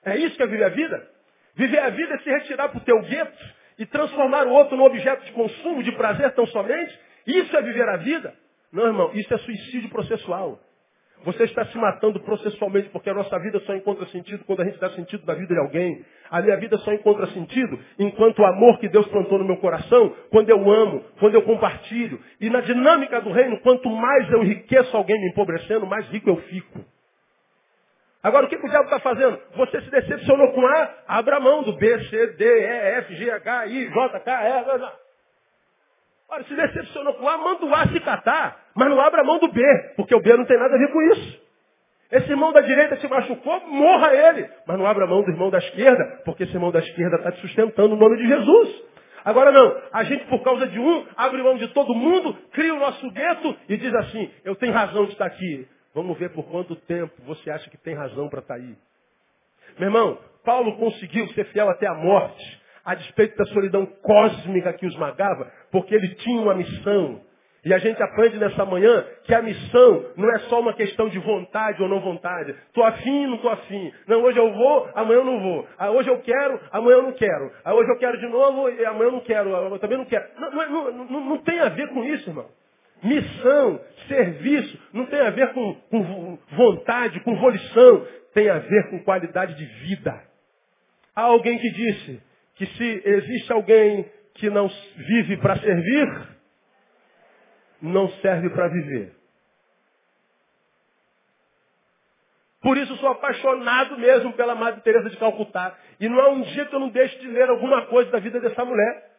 [0.04, 1.08] É isso que é viver a vida?
[1.54, 3.44] Viver a vida é se retirar para o teu gueto
[3.78, 6.98] e transformar o outro num objeto de consumo, de prazer tão somente?
[7.26, 8.34] Isso é viver a vida?
[8.72, 10.60] Não, irmão, isso é suicídio processual.
[11.26, 14.78] Você está se matando processualmente porque a nossa vida só encontra sentido quando a gente
[14.78, 16.04] dá sentido na vida de alguém.
[16.30, 20.14] A minha vida só encontra sentido enquanto o amor que Deus plantou no meu coração,
[20.30, 22.20] quando eu amo, quando eu compartilho.
[22.40, 26.36] E na dinâmica do reino, quanto mais eu enriqueço alguém me empobrecendo, mais rico eu
[26.42, 26.84] fico.
[28.22, 29.36] Agora, o que, que o diabo está fazendo?
[29.56, 33.66] Você se decepcionou com A, abra mão do B, C, D, E, F, G, H,
[33.66, 35.05] I, J, K, E,
[36.28, 39.38] Ora, se decepcionou com o A, manda o A se catar, mas não abra mão
[39.38, 39.62] do B,
[39.96, 41.46] porque o B não tem nada a ver com isso.
[42.10, 44.48] Esse irmão da direita se machucou, morra ele.
[44.66, 47.40] Mas não abra mão do irmão da esquerda, porque esse irmão da esquerda está te
[47.40, 48.84] sustentando o nome de Jesus.
[49.24, 52.78] Agora não, a gente por causa de um, abre mão de todo mundo, cria o
[52.78, 55.66] nosso gueto e diz assim, eu tenho razão de estar aqui.
[55.92, 58.76] Vamos ver por quanto tempo você acha que tem razão para estar aí.
[59.78, 64.86] Meu irmão, Paulo conseguiu ser fiel até a morte, a despeito da solidão cósmica que
[64.86, 67.20] o esmagava, porque ele tinha uma missão.
[67.64, 71.18] E a gente aprende nessa manhã que a missão não é só uma questão de
[71.18, 72.54] vontade ou não vontade.
[72.68, 73.92] Estou afim, não estou afim.
[74.06, 75.66] Não, hoje eu vou, amanhã eu não vou.
[75.76, 77.50] Ah, hoje eu quero, amanhã eu não quero.
[77.64, 79.50] Ah, hoje eu quero de novo, e amanhã eu não quero.
[79.50, 80.24] Eu também não quero.
[80.38, 82.46] Não, não, não, não tem a ver com isso, irmão.
[83.02, 88.06] Missão, serviço, não tem a ver com, com vontade, com volição.
[88.32, 90.22] Tem a ver com qualidade de vida.
[91.16, 92.22] Há alguém que disse
[92.56, 96.28] que se existe alguém que não vive para servir,
[97.80, 99.14] não serve para viver.
[102.62, 105.78] Por isso sou apaixonado mesmo pela Madre Teresa de Calcutá.
[106.00, 108.40] E não há um dia que eu não deixe de ler alguma coisa da vida
[108.40, 109.12] dessa mulher.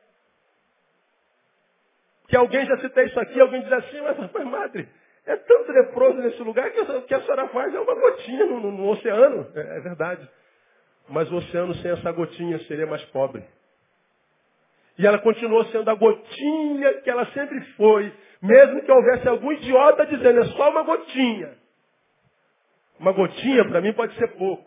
[2.27, 4.89] Que alguém já citei isso aqui, alguém diz assim, mas, mas Madre,
[5.25, 8.89] é tanto leproso nesse lugar que a senhora faz é uma gotinha no, no, no
[8.89, 9.49] oceano.
[9.55, 10.27] É, é verdade.
[11.09, 13.43] Mas o oceano sem essa gotinha seria mais pobre.
[14.97, 20.05] E ela continuou sendo a gotinha que ela sempre foi, mesmo que houvesse algum idiota
[20.07, 21.57] dizendo, é só uma gotinha.
[22.99, 24.65] Uma gotinha para mim pode ser pouco.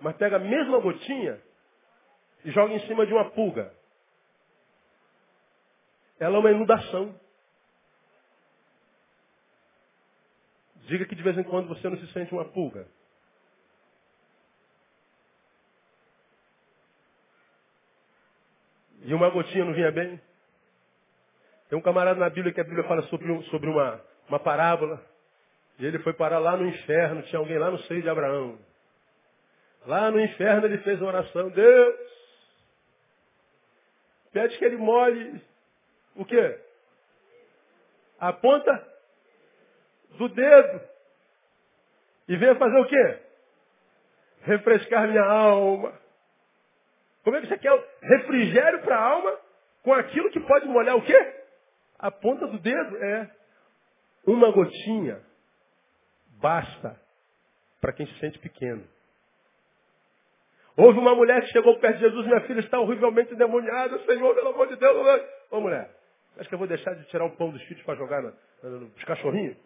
[0.00, 1.40] Mas pega a mesma gotinha
[2.44, 3.72] e joga em cima de uma pulga.
[6.18, 7.14] Ela é uma inundação.
[10.86, 12.86] Diga que de vez em quando você não se sente uma pulga.
[19.06, 20.20] E uma gotinha não vinha bem?
[21.68, 25.00] Tem um camarada na Bíblia que a Bíblia fala sobre, sobre uma, uma parábola.
[25.78, 28.58] E ele foi parar lá no inferno, tinha alguém lá no seio de Abraão.
[29.86, 31.96] Lá no inferno ele fez uma oração, Deus,
[34.32, 35.40] pede que ele molhe
[36.16, 36.58] o quê?
[38.18, 38.92] A ponta
[40.18, 40.80] do dedo.
[42.28, 43.18] E venha fazer o quê?
[44.42, 46.05] Refrescar minha alma.
[47.26, 47.72] Como é que você quer
[48.02, 49.36] refrigério para a alma
[49.82, 51.34] com aquilo que pode molhar o quê?
[51.98, 53.28] A ponta do dedo é
[54.24, 55.20] uma gotinha
[56.40, 56.96] basta
[57.80, 58.86] para quem se sente pequeno.
[60.76, 64.50] Houve uma mulher que chegou perto de Jesus, minha filha está horrivelmente endemoniada, Senhor, pelo
[64.50, 65.22] amor de Deus.
[65.50, 65.90] Ô mulher,
[66.38, 68.80] acho que eu vou deixar de tirar um pão dos filhos para jogar no, no,
[68.82, 69.56] nos cachorrinhos?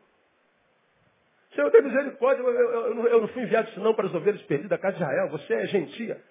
[1.54, 4.70] Senhor, tem misericórdia, eu, eu, eu, eu não fui enviado senão para as ovelhas perdidas
[4.70, 6.24] da casa de Israel, você é gentia.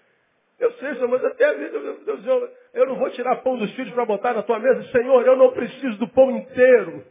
[0.60, 3.94] Eu sei, Senhor, mas até a vida, eu, eu não vou tirar pão dos filhos
[3.94, 4.84] para botar na tua mesa.
[4.92, 7.04] Senhor, eu não preciso do pão inteiro.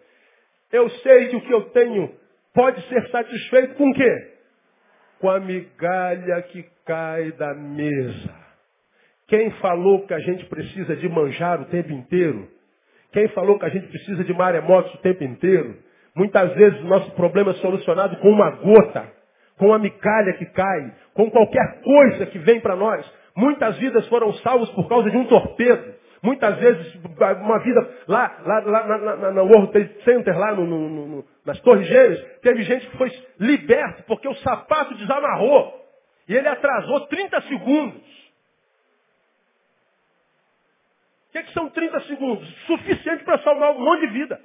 [0.70, 2.14] Eu sei que o que eu tenho
[2.53, 4.32] pode ser satisfeito com o quê?
[5.18, 8.34] Com a migalha que cai da mesa.
[9.28, 12.49] Quem falou que a gente precisa de manjar o tempo inteiro?
[13.12, 15.76] Quem falou que a gente precisa de maremotos o tempo inteiro?
[16.14, 19.11] Muitas vezes o nosso problema é solucionado com uma gota,
[19.57, 23.07] com a migalha que cai, com qualquer coisa que vem para nós.
[23.39, 25.95] Muitas vidas foram salvas por causa de um torpedo.
[26.20, 26.93] Muitas vezes,
[27.41, 31.61] uma vida lá, lá, lá na, na, World Trade Center, lá no, no, no, nas
[31.61, 35.72] Torres Gêmeas, teve gente que foi liberto porque o sapato desamarrou.
[36.28, 38.03] E ele atrasou 30 segundos.
[41.28, 42.64] O que, é que são 30 segundos?
[42.66, 44.41] Suficiente para salvar um monte de vida.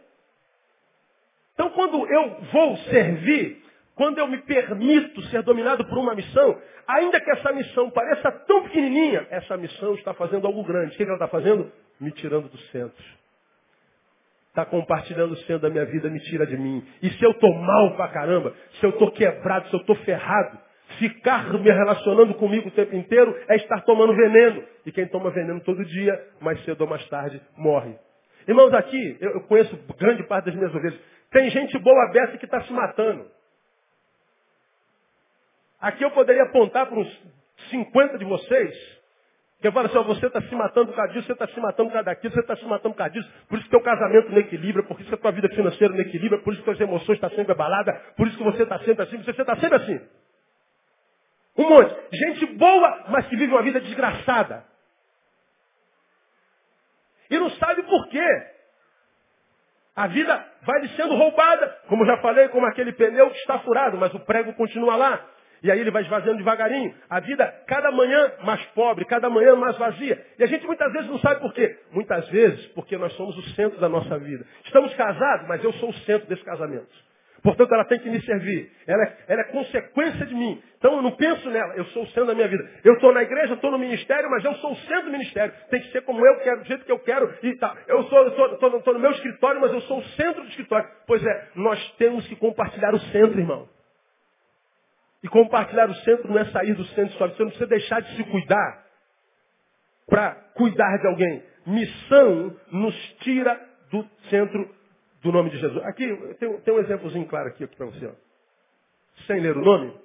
[1.55, 3.62] Então, quando eu vou servir,
[3.95, 8.63] quando eu me permito ser dominado por uma missão, ainda que essa missão pareça tão
[8.63, 10.93] pequenininha, essa missão está fazendo algo grande.
[10.93, 11.71] O que ela está fazendo?
[11.99, 13.03] Me tirando do centro.
[14.49, 16.83] Está compartilhando o centro da minha vida, me tira de mim.
[17.01, 20.57] E se eu estou mal pra caramba, se eu estou quebrado, se eu estou ferrado,
[20.99, 24.63] ficar me relacionando comigo o tempo inteiro é estar tomando veneno.
[24.85, 27.95] E quem toma veneno todo dia, mais cedo ou mais tarde, morre.
[28.47, 30.99] Irmãos, aqui, eu conheço grande parte das minhas ovelhas.
[31.31, 33.25] Tem gente boa aberta que está se matando.
[35.83, 37.21] Aqui eu poderia apontar para uns
[37.69, 39.01] 50 de vocês,
[39.61, 41.89] que falo assim, ó, você está se matando por causa disso, você está se matando
[41.89, 44.29] por causa daquilo, você está se matando por causa disso, por isso que teu casamento
[44.29, 46.79] não equilibra, por isso que a tua vida financeira não equilibra, por isso que as
[46.79, 49.99] emoções estão sempre abaladas, por isso que você está sempre assim, você está sempre assim.
[51.57, 51.93] Um monte.
[52.13, 54.63] Gente boa, mas que vive uma vida desgraçada.
[57.29, 58.47] E não sabe por quê.
[59.97, 63.97] A vida vai lhe sendo roubada, como já falei, como aquele pneu que está furado,
[63.97, 65.32] mas o prego continua lá.
[65.63, 66.93] E aí ele vai esvaziando devagarinho.
[67.09, 70.21] A vida, cada manhã mais pobre, cada manhã mais vazia.
[70.37, 71.79] E a gente muitas vezes não sabe por quê.
[71.91, 74.45] Muitas vezes porque nós somos o centro da nossa vida.
[74.65, 76.91] Estamos casados, mas eu sou o centro desse casamento.
[77.41, 78.71] Portanto, ela tem que me servir.
[78.87, 80.61] Ela é, ela é consequência de mim.
[80.77, 82.69] Então eu não penso nela, eu sou o centro da minha vida.
[82.83, 85.53] Eu estou na igreja, estou no ministério, mas eu sou o centro do ministério.
[85.69, 87.75] Tem que ser como eu quero, do jeito que eu quero e tal.
[87.87, 90.89] Eu estou no meu escritório, mas eu sou o centro do escritório.
[91.07, 93.67] Pois é, nós temos que compartilhar o centro, irmão.
[95.23, 97.27] E compartilhar o centro não é sair do centro só.
[97.27, 98.85] Você não precisa deixar de se cuidar
[100.05, 101.43] para cuidar de alguém.
[101.65, 103.57] Missão nos tira
[103.89, 104.69] do centro
[105.21, 105.81] do nome de Jesus.
[105.85, 108.05] Aqui tem, tem um exemplozinho claro aqui, aqui para você.
[108.05, 108.13] Ó.
[109.25, 109.97] Sem ler o nome.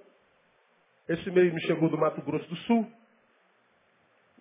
[1.08, 2.88] Esse meio me chegou do Mato Grosso do Sul.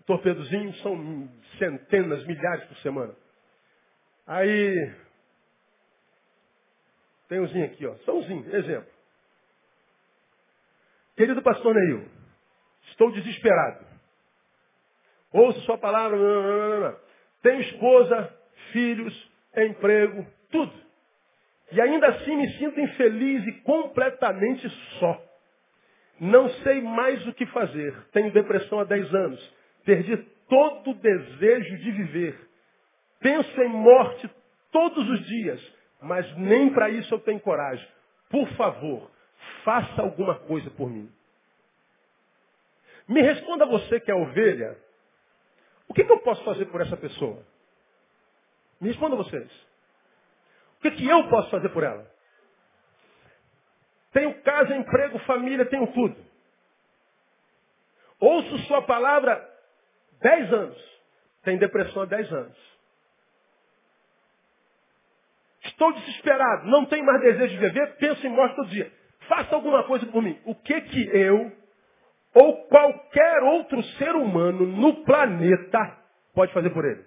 [0.06, 3.16] Torpedozinho são centenas, milhares por semana.
[4.28, 4.94] Aí
[7.28, 7.96] tem umzinho aqui, ó.
[8.06, 8.97] Só umzinho, exemplo.
[11.18, 12.06] Querido pastor Neil,
[12.92, 13.84] estou desesperado.
[15.34, 16.16] Ouço sua palavra.
[16.16, 16.96] Não, não, não,
[17.42, 18.34] Tenho esposa,
[18.72, 20.72] filhos, emprego, tudo.
[21.72, 25.20] E ainda assim me sinto infeliz e completamente só.
[26.20, 27.96] Não sei mais o que fazer.
[28.12, 29.56] Tenho depressão há 10 anos.
[29.84, 32.40] Perdi todo o desejo de viver.
[33.20, 34.30] Penso em morte
[34.72, 37.88] todos os dias, mas nem para isso eu tenho coragem.
[38.30, 39.10] Por favor,
[39.64, 41.12] faça alguma coisa por mim.
[43.08, 44.78] Me responda você que é ovelha,
[45.88, 47.42] o que, que eu posso fazer por essa pessoa?
[48.82, 49.50] Me responda vocês.
[50.78, 52.10] O que, que eu posso fazer por ela?
[54.12, 56.18] Tenho casa, emprego, família, tenho tudo.
[58.20, 59.48] Ouço sua palavra
[60.20, 60.98] dez anos.
[61.44, 62.58] Tem depressão há dez anos.
[65.64, 68.92] Estou desesperado, não tenho mais desejo de viver, penso em morte todo dia.
[69.28, 70.40] Faça alguma coisa por mim.
[70.46, 71.52] O que que eu
[72.34, 75.98] ou qualquer outro ser humano no planeta
[76.34, 77.06] pode fazer por ele?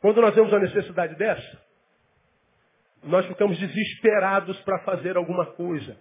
[0.00, 1.62] Quando nós vemos uma necessidade dessa,
[3.02, 5.96] nós ficamos desesperados para fazer alguma coisa.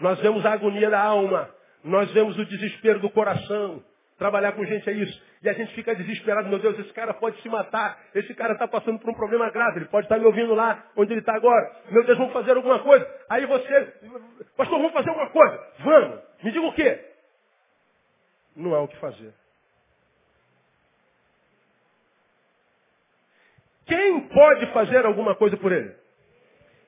[0.00, 1.48] Nós vemos a agonia da alma,
[1.82, 3.82] nós vemos o desespero do coração.
[4.18, 5.22] Trabalhar com gente é isso.
[5.42, 8.66] E a gente fica desesperado, meu Deus, esse cara pode se matar, esse cara está
[8.68, 11.82] passando por um problema grave, ele pode estar me ouvindo lá onde ele está agora.
[11.90, 13.06] Meu Deus, vamos fazer alguma coisa.
[13.28, 13.92] Aí você,
[14.56, 15.72] pastor, vamos fazer alguma coisa.
[15.80, 16.20] Vamos.
[16.42, 17.04] Me diga o quê?
[18.56, 19.34] Não há o que fazer.
[23.86, 25.94] Quem pode fazer alguma coisa por ele?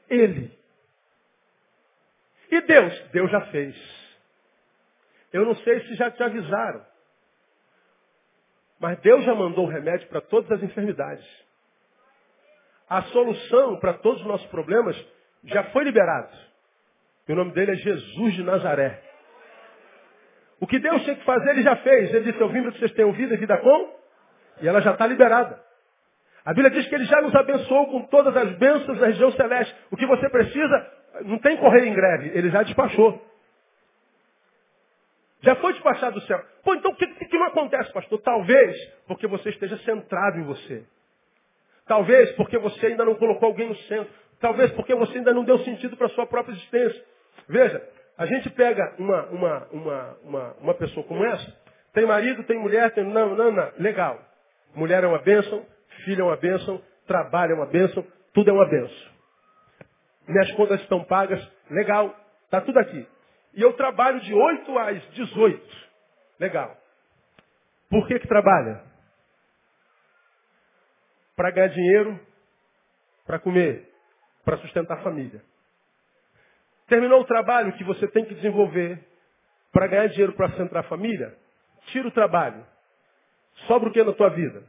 [0.09, 0.57] Ele.
[2.51, 3.01] E Deus?
[3.11, 3.77] Deus já fez.
[5.33, 6.87] Eu não sei se já te avisaram.
[8.79, 11.27] Mas Deus já mandou o remédio para todas as enfermidades.
[12.89, 14.97] A solução para todos os nossos problemas
[15.45, 16.37] já foi liberado.
[17.29, 19.03] E o nome dele é Jesus de Nazaré.
[20.61, 22.15] O que Deus tinha que fazer, ele já fez.
[22.15, 23.97] Ele disse, eu vim para que vocês tenham vida e vida com?
[24.61, 25.61] E ela já está liberada.
[26.45, 29.75] A Bíblia diz que ele já nos abençoou com todas as bênçãos da região celeste.
[29.91, 30.93] O que você precisa,
[31.25, 33.21] não tem correr em greve, ele já despachou.
[35.41, 36.41] Já foi despachado do céu.
[36.63, 37.07] Pô, então o que,
[37.37, 38.21] que não acontece, pastor?
[38.23, 38.77] Talvez
[39.07, 40.85] porque você esteja centrado em você.
[41.87, 44.13] Talvez porque você ainda não colocou alguém no centro.
[44.41, 47.05] Talvez porque você ainda não deu sentido para a sua própria existência.
[47.49, 51.57] Veja, a gente pega uma, uma, uma, uma, uma pessoa como essa,
[51.93, 53.05] tem marido, tem mulher, tem.
[53.05, 53.73] Não, não, não.
[53.79, 54.19] Legal.
[54.75, 55.65] Mulher é uma bênção,
[56.05, 59.17] filho é uma bênção, trabalho é uma bênção, tudo é uma bênção.
[60.27, 62.15] Minhas contas estão pagas, legal,
[62.45, 63.07] está tudo aqui.
[63.55, 65.87] E eu trabalho de 8 às 18.
[66.39, 66.77] Legal.
[67.89, 68.83] Por que que trabalha?
[71.35, 72.21] Para ganhar dinheiro,
[73.27, 73.89] para comer,
[74.45, 75.43] para sustentar a família.
[76.87, 79.05] Terminou o trabalho que você tem que desenvolver
[79.73, 81.37] para ganhar dinheiro para sustentar a família?
[81.87, 82.65] Tira o trabalho.
[83.67, 84.63] Sobra o que na tua vida?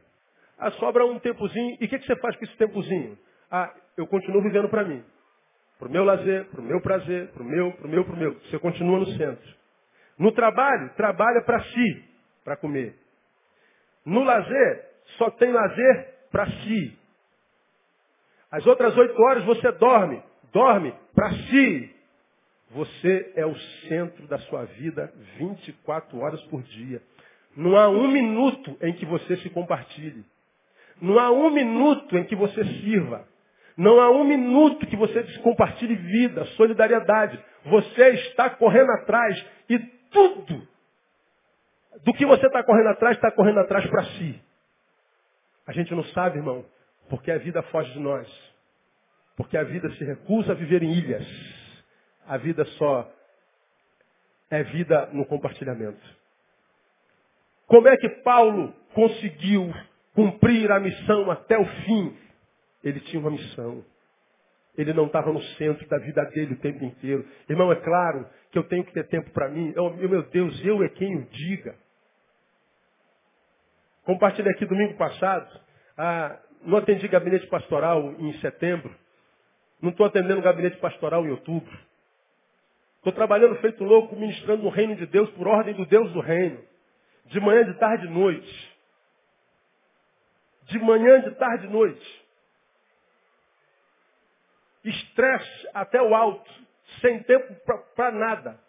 [0.58, 1.78] Ah, sobra um tempozinho.
[1.80, 3.18] E o que, que você faz com esse tempozinho?
[3.50, 5.04] Ah, eu continuo vivendo para mim.
[5.78, 8.14] Para o meu lazer, para o meu prazer, para o meu, para o meu, para
[8.14, 8.34] o meu.
[8.42, 9.56] Você continua no centro.
[10.18, 12.04] No trabalho, trabalha para si,
[12.44, 12.98] para comer.
[14.08, 14.86] No lazer,
[15.18, 16.98] só tem lazer para si.
[18.50, 20.24] As outras oito horas você dorme.
[20.54, 21.94] Dorme para si.
[22.72, 23.54] Você é o
[23.90, 27.02] centro da sua vida 24 horas por dia.
[27.54, 30.24] Não há um minuto em que você se compartilhe.
[31.02, 33.28] Não há um minuto em que você sirva.
[33.76, 37.38] Não há um minuto que você compartilhe vida, solidariedade.
[37.66, 39.78] Você está correndo atrás e
[40.10, 40.66] tudo
[42.04, 44.42] do que você está correndo atrás, está correndo atrás para si.
[45.66, 46.66] A gente não sabe, irmão,
[47.10, 48.28] porque a vida foge de nós.
[49.36, 51.26] Porque a vida se recusa a viver em ilhas.
[52.26, 53.10] A vida só
[54.50, 56.02] é vida no compartilhamento.
[57.68, 59.72] Como é que Paulo conseguiu
[60.14, 62.18] cumprir a missão até o fim?
[62.84, 63.84] Ele tinha uma missão.
[64.78, 67.28] Ele não estava no centro da vida dele o tempo inteiro.
[67.50, 69.74] Irmão, é claro que eu tenho que ter tempo para mim.
[69.76, 71.76] Eu, meu Deus, eu é quem o diga.
[74.08, 75.60] Compartilhei aqui domingo passado.
[75.98, 78.96] Ah, não atendi gabinete pastoral em setembro.
[79.82, 81.78] Não estou atendendo gabinete pastoral em outubro.
[83.00, 86.64] Estou trabalhando feito louco, ministrando no reino de Deus por ordem do Deus do reino.
[87.26, 88.78] De manhã, de tarde e noite.
[90.68, 92.26] De manhã, de tarde e noite.
[94.86, 96.50] Estresse até o alto,
[97.02, 97.54] sem tempo
[97.94, 98.67] para nada.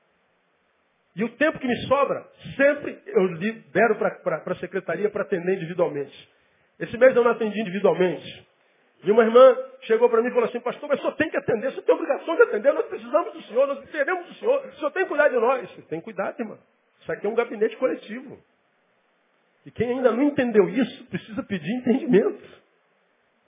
[1.19, 2.25] E o tempo que me sobra,
[2.57, 6.29] sempre eu libero para a secretaria para atender individualmente.
[6.79, 8.47] Esse mês eu não atendi individualmente.
[9.03, 11.71] E uma irmã chegou para mim e falou assim, pastor, mas senhor tem que atender,
[11.71, 14.91] senhor tem obrigação de atender, nós precisamos do senhor, nós queremos do senhor, o senhor
[14.93, 15.71] tem que cuidar de nós.
[15.89, 16.57] Tem cuidado, irmã.
[17.01, 18.39] Isso aqui é um gabinete coletivo.
[19.67, 22.49] E quem ainda não entendeu isso, precisa pedir entendimento.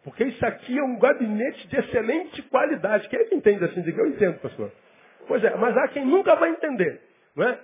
[0.02, 3.08] Porque isso aqui é um gabinete de excelente qualidade.
[3.08, 3.80] Quem é que entende assim?
[3.82, 4.72] Diga, eu entendo, pastor.
[5.28, 7.09] Pois é, mas há quem nunca vai entender.
[7.40, 7.58] Não é?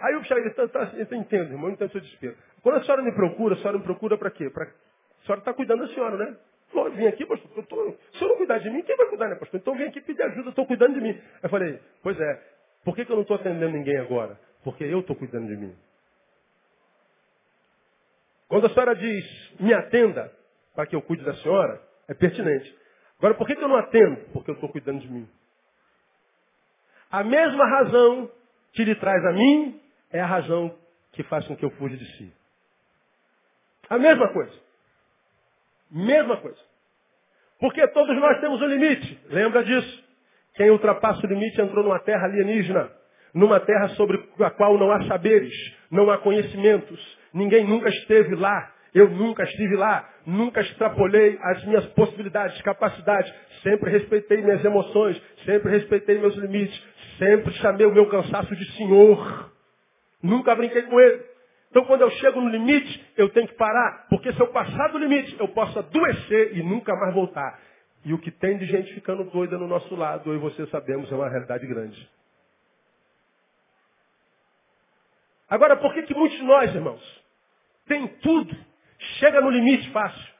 [0.00, 2.36] Aí eu cheguei, tá, tá, eu entendo, irmão, eu entendo seu desespero.
[2.62, 4.48] Quando a senhora me procura, a senhora me procura para quê?
[4.48, 4.64] Pra...
[4.64, 6.36] A senhora está cuidando da senhora, né?
[6.72, 7.96] Eu vim aqui, pastor, eu tô...
[8.12, 9.58] se eu não cuidar de mim, quem vai cuidar, né, pastor?
[9.58, 11.20] Então vem aqui pedir ajuda, estou cuidando de mim.
[11.42, 12.42] Eu falei, pois é,
[12.84, 14.38] por que, que eu não estou atendendo ninguém agora?
[14.62, 15.74] Porque eu estou cuidando de mim.
[18.46, 20.32] Quando a senhora diz, me atenda
[20.76, 22.78] para que eu cuide da senhora, é pertinente.
[23.18, 24.20] Agora, por que, que eu não atendo?
[24.32, 25.28] Porque eu estou cuidando de mim.
[27.10, 28.30] A mesma razão
[28.72, 29.80] que lhe traz a mim
[30.12, 30.74] é a razão
[31.12, 32.32] que faz com que eu fuja de si.
[33.88, 34.52] A mesma coisa.
[35.90, 36.58] Mesma coisa.
[37.58, 39.20] Porque todos nós temos um limite.
[39.28, 40.04] Lembra disso?
[40.54, 42.90] Quem ultrapassa o limite entrou numa terra alienígena.
[43.34, 45.54] Numa terra sobre a qual não há saberes,
[45.90, 47.18] não há conhecimentos.
[47.32, 48.72] Ninguém nunca esteve lá.
[48.92, 53.32] Eu nunca estive lá, nunca extrapolei as minhas possibilidades, capacidades.
[53.62, 56.76] Sempre respeitei minhas emoções, sempre respeitei meus limites,
[57.20, 59.52] sempre chamei o meu cansaço de Senhor.
[60.22, 61.22] Nunca brinquei com ele.
[61.70, 64.98] Então, quando eu chego no limite, eu tenho que parar, porque se eu passar do
[64.98, 67.60] limite, eu posso adoecer e nunca mais voltar.
[68.04, 71.12] E o que tem de gente ficando doida no nosso lado, eu e você sabemos,
[71.12, 72.10] é uma realidade grande.
[75.48, 77.24] Agora, por que, que muitos de nós, irmãos,
[77.86, 78.56] tem tudo,
[79.18, 80.30] chega no limite fácil?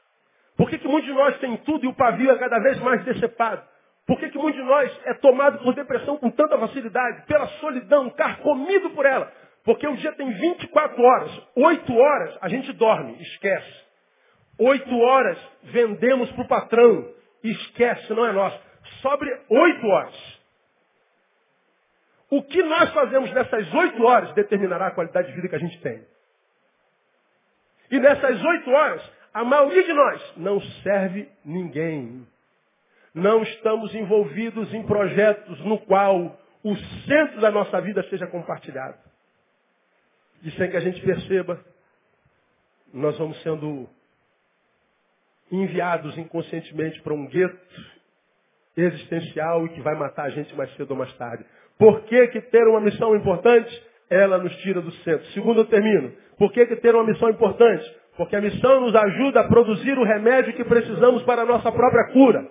[0.57, 3.05] Por que, que muitos de nós tem tudo e o pavio é cada vez mais
[3.05, 3.70] decepado?
[4.11, 7.25] Por que, que muitos de nós é tomado por depressão com tanta facilidade?
[7.27, 9.31] Pela solidão, carcomido por ela.
[9.63, 11.47] Porque o dia tem 24 horas.
[11.55, 13.85] 8 horas a gente dorme, esquece.
[14.59, 17.09] 8 horas vendemos para o patrão,
[17.41, 18.59] esquece, não é nosso.
[19.01, 20.41] Sobre 8 horas.
[22.31, 25.79] O que nós fazemos nessas 8 horas determinará a qualidade de vida que a gente
[25.79, 26.05] tem.
[27.89, 32.27] E nessas 8 horas, a maioria de nós não serve ninguém.
[33.13, 38.97] Não estamos envolvidos em projetos no qual o centro da nossa vida seja compartilhado.
[40.43, 41.59] E sem que a gente perceba,
[42.93, 43.87] nós vamos sendo
[45.51, 47.57] enviados inconscientemente para um gueto
[48.75, 51.45] existencial e que vai matar a gente mais cedo ou mais tarde.
[51.77, 53.91] Por que, que ter uma missão importante?
[54.09, 55.25] Ela nos tira do centro.
[55.31, 56.13] Segundo eu termino.
[56.37, 57.83] Por que, que ter uma missão importante?
[58.15, 62.11] Porque a missão nos ajuda a produzir o remédio que precisamos para a nossa própria
[62.11, 62.49] cura.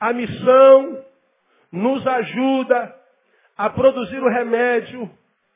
[0.00, 1.04] A missão
[1.70, 2.96] nos ajuda
[3.56, 5.10] a produzir o remédio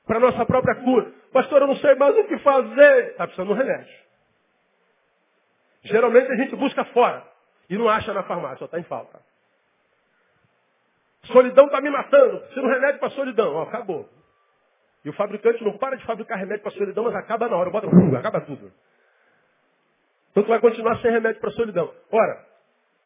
[0.07, 1.11] para nossa própria cura.
[1.32, 3.11] Pastor, eu não sei mais o que fazer.
[3.12, 4.05] Está precisando de um remédio.
[5.82, 7.24] Geralmente a gente busca fora
[7.68, 9.20] e não acha na farmácia, está em falta.
[11.24, 12.40] Solidão está me matando.
[12.40, 13.55] Preciso um remédio para solidão.
[13.55, 14.09] Ó, acabou.
[15.05, 17.70] E o fabricante não para de fabricar remédio para solidão, mas acaba na hora.
[17.70, 17.86] Bota,
[18.18, 18.72] acaba tudo.
[20.30, 21.92] Então tu vai continuar sem remédio para solidão.
[22.11, 22.47] Ora,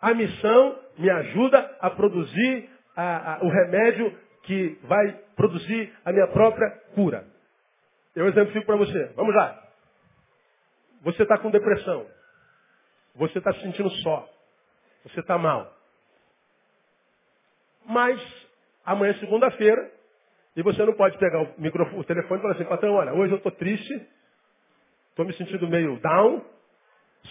[0.00, 6.26] a missão me ajuda a produzir a, a, o remédio que vai produzir a minha
[6.28, 7.24] própria cura.
[8.14, 9.12] Eu exemplifico para você.
[9.14, 9.62] Vamos lá.
[11.02, 12.06] Você está com depressão.
[13.14, 14.28] Você está se sentindo só.
[15.04, 15.72] Você está mal.
[17.86, 18.20] Mas
[18.84, 19.90] amanhã é segunda-feira
[20.56, 23.32] e você não pode pegar o, microfone, o telefone e falar assim, patrão, olha, hoje
[23.32, 24.08] eu estou triste,
[25.10, 26.44] estou me sentindo meio down,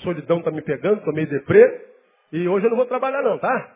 [0.03, 1.96] solidão está me pegando, estou meio deprê,
[2.31, 3.75] e hoje eu não vou trabalhar não, tá?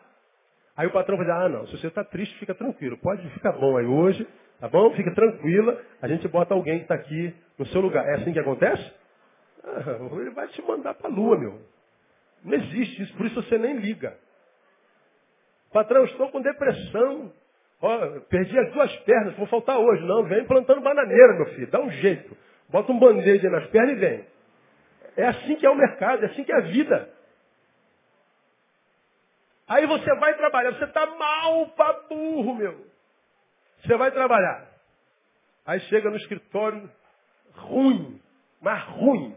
[0.76, 2.96] Aí o patrão vai dizer, ah não, se você está triste, fica tranquilo.
[2.98, 4.26] Pode ficar bom aí hoje,
[4.58, 4.90] tá bom?
[4.94, 8.06] Fica tranquila, a gente bota alguém que está aqui no seu lugar.
[8.06, 8.92] É assim que acontece?
[9.64, 11.60] Ah, ele vai te mandar para a lua, meu.
[12.44, 14.16] Não existe isso, por isso você nem liga.
[15.72, 17.32] Patrão, estou com depressão.
[17.80, 20.04] Ó, perdi as duas pernas, vou faltar hoje.
[20.04, 21.70] Não, vem plantando bananeira, meu filho.
[21.70, 22.36] Dá um jeito.
[22.68, 24.24] Bota um band-aid nas pernas e vem.
[25.16, 27.08] É assim que é o mercado, é assim que é a vida.
[29.72, 32.86] Aí você vai trabalhar, você está mal para burro, meu.
[33.80, 34.70] Você vai trabalhar.
[35.64, 36.90] Aí chega no escritório
[37.54, 38.20] ruim,
[38.60, 39.34] mas ruim.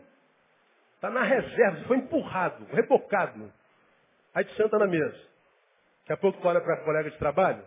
[0.96, 3.50] Está na reserva, foi empurrado, rebocado.
[4.34, 5.18] Aí te senta na mesa.
[6.02, 7.64] Daqui a pouco tu olha para a colega de trabalho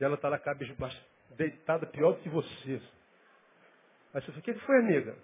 [0.00, 0.72] e ela está lá cabeça
[1.30, 2.80] deitada pior do que você.
[4.14, 5.16] Aí você fala, o que foi, amiga?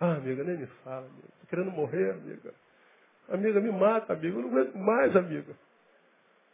[0.00, 1.28] Ah, amiga, nem me fala, amiga.
[1.40, 2.52] Tô querendo morrer, amiga.
[3.30, 4.36] Amiga, me mata, amiga.
[4.36, 5.54] Eu não aguento mais, amiga.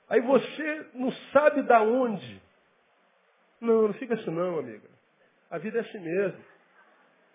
[0.09, 2.43] Aí você não sabe da onde.
[3.61, 4.89] Não, não fica assim não, amiga.
[5.51, 6.39] A vida é assim mesmo.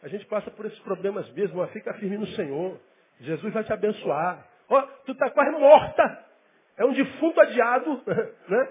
[0.04, 2.80] A gente passa por esses problemas mesmo, mas fica firme no Senhor.
[3.20, 4.46] Jesus vai te abençoar.
[4.70, 6.26] Ó, oh, tu está quase morta.
[6.78, 8.02] É um defunto adiado,
[8.48, 8.70] né?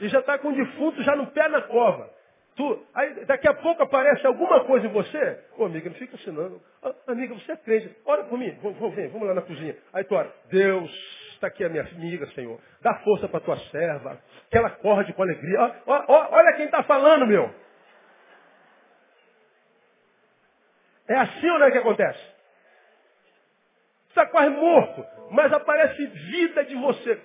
[0.00, 2.10] E já está com o defunto já no pé na cova.
[2.56, 5.44] Tu, aí daqui a pouco aparece alguma coisa em você.
[5.58, 6.58] Ô amiga, não fica não.
[6.82, 7.94] Ah, amiga, você é crente.
[8.06, 8.50] Ora por mim.
[8.62, 9.76] Vamos, vamos, vamos lá na cozinha.
[9.92, 10.90] Aí tu ora, Deus,
[11.34, 12.58] está aqui a minha amiga, Senhor.
[12.80, 14.18] Dá força para tua serva.
[14.50, 15.60] Que ela acorde com alegria.
[15.86, 17.54] Ó, ó, olha quem está falando, meu.
[21.08, 22.36] É assim ou não é que acontece?
[24.08, 27.20] Está quase morto, mas aparece vida de você.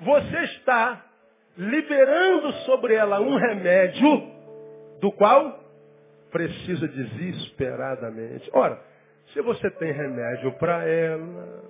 [0.00, 1.02] Você está
[1.56, 4.33] liberando sobre ela um remédio
[5.04, 5.62] do qual
[6.30, 8.48] precisa desesperadamente.
[8.54, 8.82] Ora,
[9.34, 11.62] se você tem remédio para ela,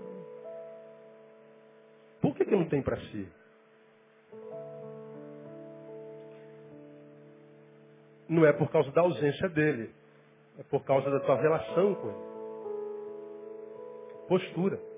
[2.23, 3.29] por que, que não tem para si?
[8.29, 9.93] Não é por causa da ausência dele,
[10.57, 12.35] é por causa da tua relação com ele.
[14.29, 14.94] Postura.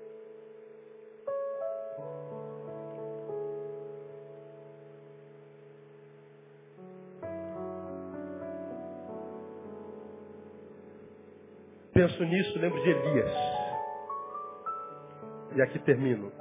[12.07, 13.31] Penso nisso, lembro de Elias.
[15.55, 16.31] E aqui termino.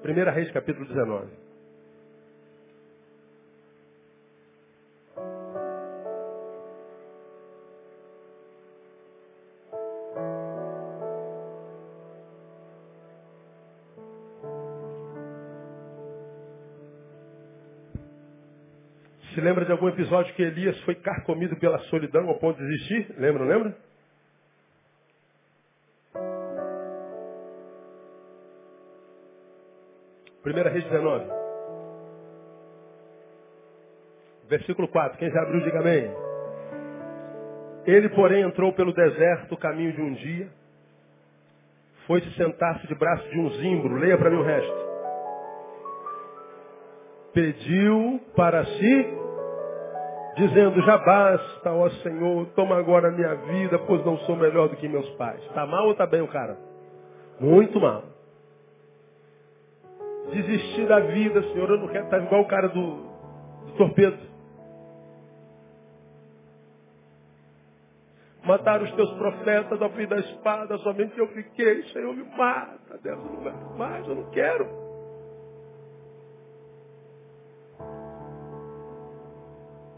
[0.00, 1.26] Primeira Reis, capítulo 19.
[19.34, 23.14] Se lembra de algum episódio que Elias foi carcomido pela solidão ao ponto de desistir?
[23.18, 23.87] Lembra, não lembra?
[30.48, 31.26] Primeira Reis 19.
[34.48, 35.18] Versículo 4.
[35.18, 36.10] Quem já abriu, diga amém.
[37.84, 40.48] Ele, porém, entrou pelo deserto caminho de um dia.
[42.06, 43.96] Foi-se sentar-se de braço de um zimbro.
[43.96, 44.88] Leia para mim o resto.
[47.34, 49.06] Pediu para si,
[50.36, 54.76] dizendo, já basta, ó Senhor, toma agora a minha vida, pois não sou melhor do
[54.76, 55.42] que meus pais.
[55.42, 56.56] Está mal ou está bem o cara?
[57.38, 58.17] Muito mal
[60.30, 61.68] desistir da vida, Senhor.
[61.70, 62.96] Eu não quero estar igual o cara do,
[63.66, 64.28] do torpedo.
[68.44, 71.82] Mataram os teus profetas ao fim da espada, somente eu fiquei.
[71.92, 72.98] Senhor, me mata.
[73.02, 74.88] Deus, eu não quero mais, eu não quero.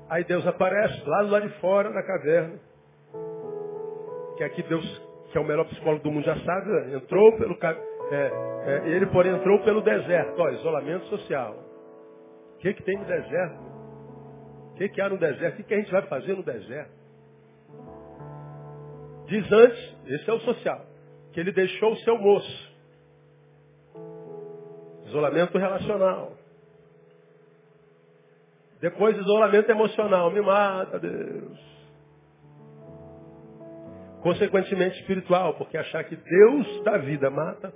[0.08, 2.58] Aí Deus aparece lá do lado de fora, na caverna.
[4.36, 6.96] Que aqui Deus, que é o melhor psicólogo do mundo, já sabe, né?
[6.96, 8.32] entrou pelo caminho é,
[8.66, 10.40] é, ele, porém, entrou pelo deserto.
[10.40, 11.56] Ó, isolamento social.
[12.54, 13.60] O que, que tem no deserto?
[14.72, 15.54] O que, que há no deserto?
[15.54, 17.00] O que, que a gente vai fazer no deserto?
[19.26, 20.84] Diz antes, esse é o social,
[21.32, 22.70] que ele deixou o seu moço.
[25.06, 26.32] Isolamento relacional.
[28.80, 30.32] Depois isolamento emocional.
[30.32, 31.70] Me mata, Deus.
[34.20, 37.72] Consequentemente espiritual, porque achar que Deus da vida mata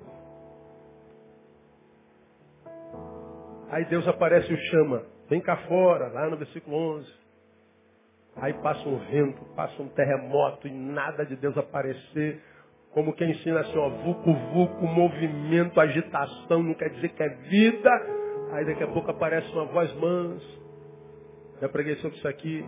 [3.75, 5.03] Aí Deus aparece e o chama.
[5.29, 7.13] Vem cá fora, lá no versículo 11.
[8.37, 12.41] Aí passa um vento, passa um terremoto e nada de Deus aparecer.
[12.93, 17.91] Como quem ensina assim, ó, vucu, vucu, movimento, agitação, não quer dizer que é vida.
[18.53, 20.47] Aí daqui a pouco aparece uma voz mansa.
[21.61, 22.65] Já preguei sobre isso aqui.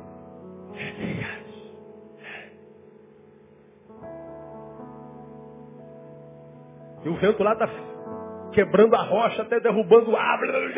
[7.05, 7.86] E o vento lá está
[8.57, 10.73] quebrando a rocha, até derrubando a árvore.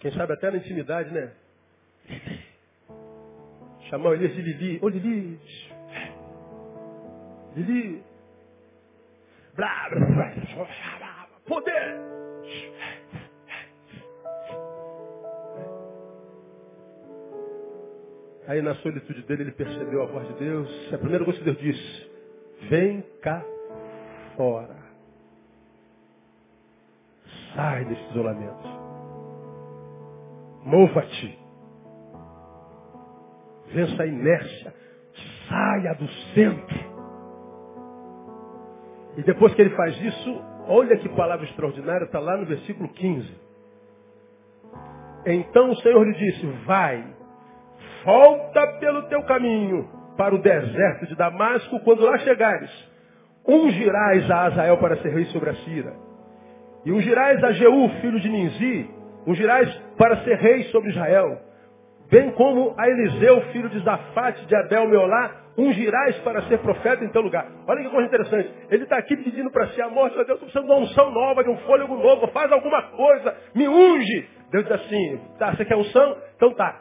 [0.00, 1.32] Quem sabe até na intimidade, né?
[3.88, 4.80] Chamar o Elias de Lili.
[4.82, 5.38] Ô Lili.
[7.54, 8.02] Lili.
[9.54, 12.19] Blá, blá, blá, poder.
[18.50, 20.92] Aí na solitude dele ele percebeu a voz de Deus.
[20.92, 22.10] A primeira coisa que Deus disse,
[22.68, 23.44] vem cá
[24.36, 24.76] fora.
[27.54, 28.68] Sai desse isolamento.
[30.64, 31.38] Mova-te.
[33.68, 34.74] Vença a inércia.
[35.48, 36.90] Saia do centro.
[39.16, 43.32] E depois que ele faz isso, olha que palavra extraordinária, está lá no versículo 15.
[45.24, 47.19] Então o Senhor lhe disse, vai,
[48.04, 52.70] volta pelo teu caminho para o deserto de Damasco, quando lá chegares,
[53.46, 55.92] ungirás a Azael para ser rei sobre a Síria.
[56.84, 58.90] E ungirás a Jeú, filho de Ninzi,
[59.26, 61.38] ungirás para ser rei sobre Israel.
[62.10, 67.08] Bem como a Eliseu, filho de Zafate, de Abel Meolá, ungirás para ser profeta em
[67.08, 67.46] teu lugar.
[67.66, 68.50] Olha que coisa interessante.
[68.70, 70.16] Ele está aqui pedindo para si a morte.
[70.16, 72.26] Meu Deus, estou precisando de uma unção nova, de um fôlego novo.
[72.28, 73.36] Faz alguma coisa.
[73.54, 74.28] Me unge.
[74.50, 76.16] Deus diz assim, tá, você quer unção?
[76.36, 76.80] Então tá.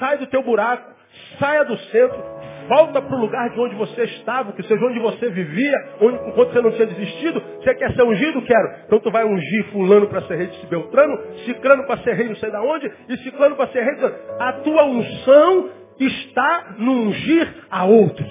[0.00, 0.90] Sai do teu buraco.
[1.38, 2.40] Saia do centro.
[2.68, 6.52] Volta para o lugar de onde você estava, que seja onde você vivia, onde, enquanto
[6.52, 7.42] você não tinha desistido.
[7.58, 8.42] Você quer ser ungido?
[8.42, 8.70] Quero.
[8.86, 12.36] Então tu vai ungir fulano para ser rei de Beltrano, ciclano para ser rei não
[12.36, 13.96] sei de onde, e ciclano para ser rei.
[14.38, 18.28] A tua unção está no ungir a outros.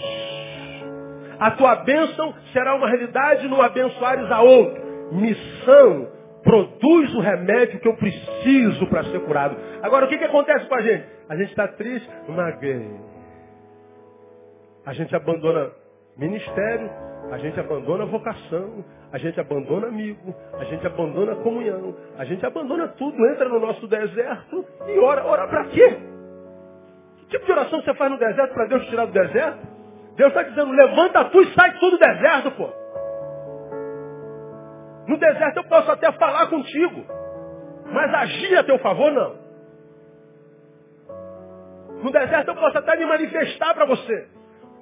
[1.37, 4.81] A tua bênção será uma realidade no abençoares a outro.
[5.11, 9.55] Missão produz o remédio que eu preciso para ser curado.
[9.81, 11.05] Agora, o que, que acontece com a gente?
[11.27, 12.89] A gente está triste, maguei.
[14.85, 15.71] A gente abandona
[16.17, 16.89] ministério,
[17.31, 22.87] a gente abandona vocação, a gente abandona amigo, a gente abandona comunhão, a gente abandona
[22.89, 25.25] tudo, entra no nosso deserto e ora.
[25.25, 25.97] Ora para quê?
[27.17, 29.67] Que tipo de oração você faz no deserto para Deus tirar do deserto?
[30.15, 32.69] Deus está dizendo, levanta tu e sai tudo do deserto, pô.
[35.09, 37.03] No deserto eu posso até falar contigo,
[37.91, 39.39] mas agir a teu favor não.
[42.03, 44.27] No deserto eu posso até me manifestar para você,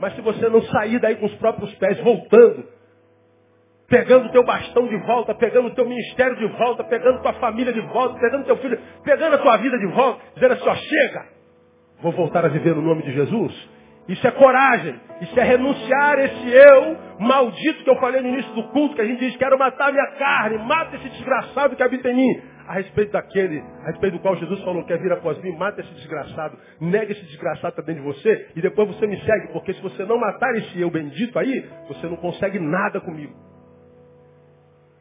[0.01, 2.67] mas se você não sair daí com os próprios pés, voltando,
[3.87, 7.71] pegando o teu bastão de volta, pegando o teu ministério de volta, pegando tua família
[7.71, 11.25] de volta, pegando teu filho, pegando a tua vida de volta, dizendo assim, ó, chega,
[12.01, 13.69] vou voltar a viver no nome de Jesus.
[14.07, 14.99] Isso é coragem.
[15.21, 19.05] Isso é renunciar esse eu maldito que eu falei no início do culto, que a
[19.05, 22.41] gente diz, quero matar minha carne, mata esse desgraçado que habita em mim.
[22.67, 25.93] A respeito daquele, a respeito do qual Jesus falou, quer vir após mim, mata esse
[25.93, 30.03] desgraçado, nega esse desgraçado também de você, e depois você me segue, porque se você
[30.03, 33.33] não matar esse eu bendito aí, você não consegue nada comigo.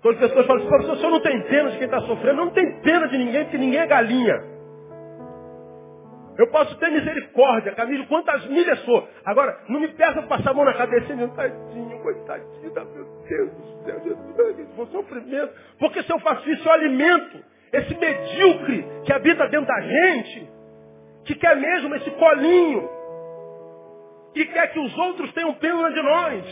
[0.01, 2.51] Quando as pessoas falam assim, o senhor não tem pena de quem está sofrendo, não
[2.51, 4.56] tem pena de ninguém, porque ninguém é galinha.
[6.39, 9.09] Eu posso ter misericórdia, Camilo, quantas milhas for.
[9.25, 13.51] Agora, não me peça para passar a mão na cabeça e tadinho, coitadinho, meu Deus
[13.53, 15.53] do céu, Jesus, vou sofrimento.
[15.79, 20.49] Porque se eu faço isso, eu alimento esse medíocre que habita dentro da gente,
[21.25, 22.89] que quer mesmo esse colinho,
[24.35, 26.45] que quer que os outros tenham pena de nós,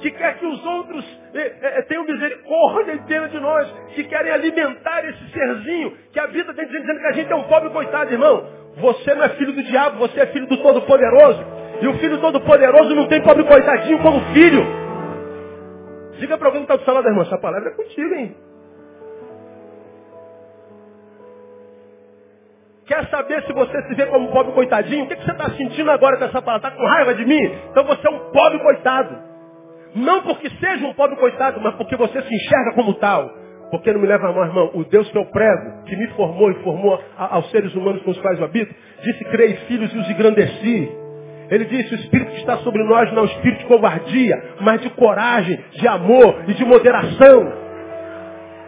[0.00, 1.04] que quer que os outros
[1.34, 6.52] eh, eh, tenham misericórdia e pena de nós, que querem alimentar esse serzinho que habita
[6.54, 8.57] dentro dizendo que a gente é um pobre coitado, irmão.
[8.80, 11.44] Você não é filho do diabo, você é filho do Todo-Poderoso.
[11.80, 14.64] E o filho Todo-Poderoso não tem pobre coitadinho como filho.
[16.18, 18.36] Diga para alguém que está do seu lado, irmão, essa palavra é contigo, hein?
[22.86, 25.04] Quer saber se você se vê como pobre coitadinho?
[25.04, 26.68] O que, que você está sentindo agora com essa palavra?
[26.68, 27.44] Está com raiva de mim?
[27.70, 29.14] Então você é um pobre coitado.
[29.94, 33.30] Não porque seja um pobre coitado, mas porque você se enxerga como tal.
[33.70, 34.70] Porque não me leva a mão, irmão.
[34.74, 38.18] O Deus que eu prego, que me formou e formou aos seres humanos com os
[38.20, 40.90] quais eu habito, disse, criei filhos e os engrandeci.
[41.50, 44.80] Ele disse, o Espírito que está sobre nós não é um espírito de covardia, mas
[44.80, 47.68] de coragem, de amor e de moderação.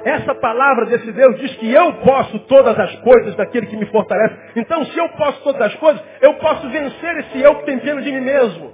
[0.04, 4.34] Essa palavra desse Deus diz que eu posso todas as coisas daquele que me fortalece.
[4.56, 8.00] Então, se eu posso todas as coisas, eu posso vencer esse eu que tem pena
[8.00, 8.72] de mim mesmo.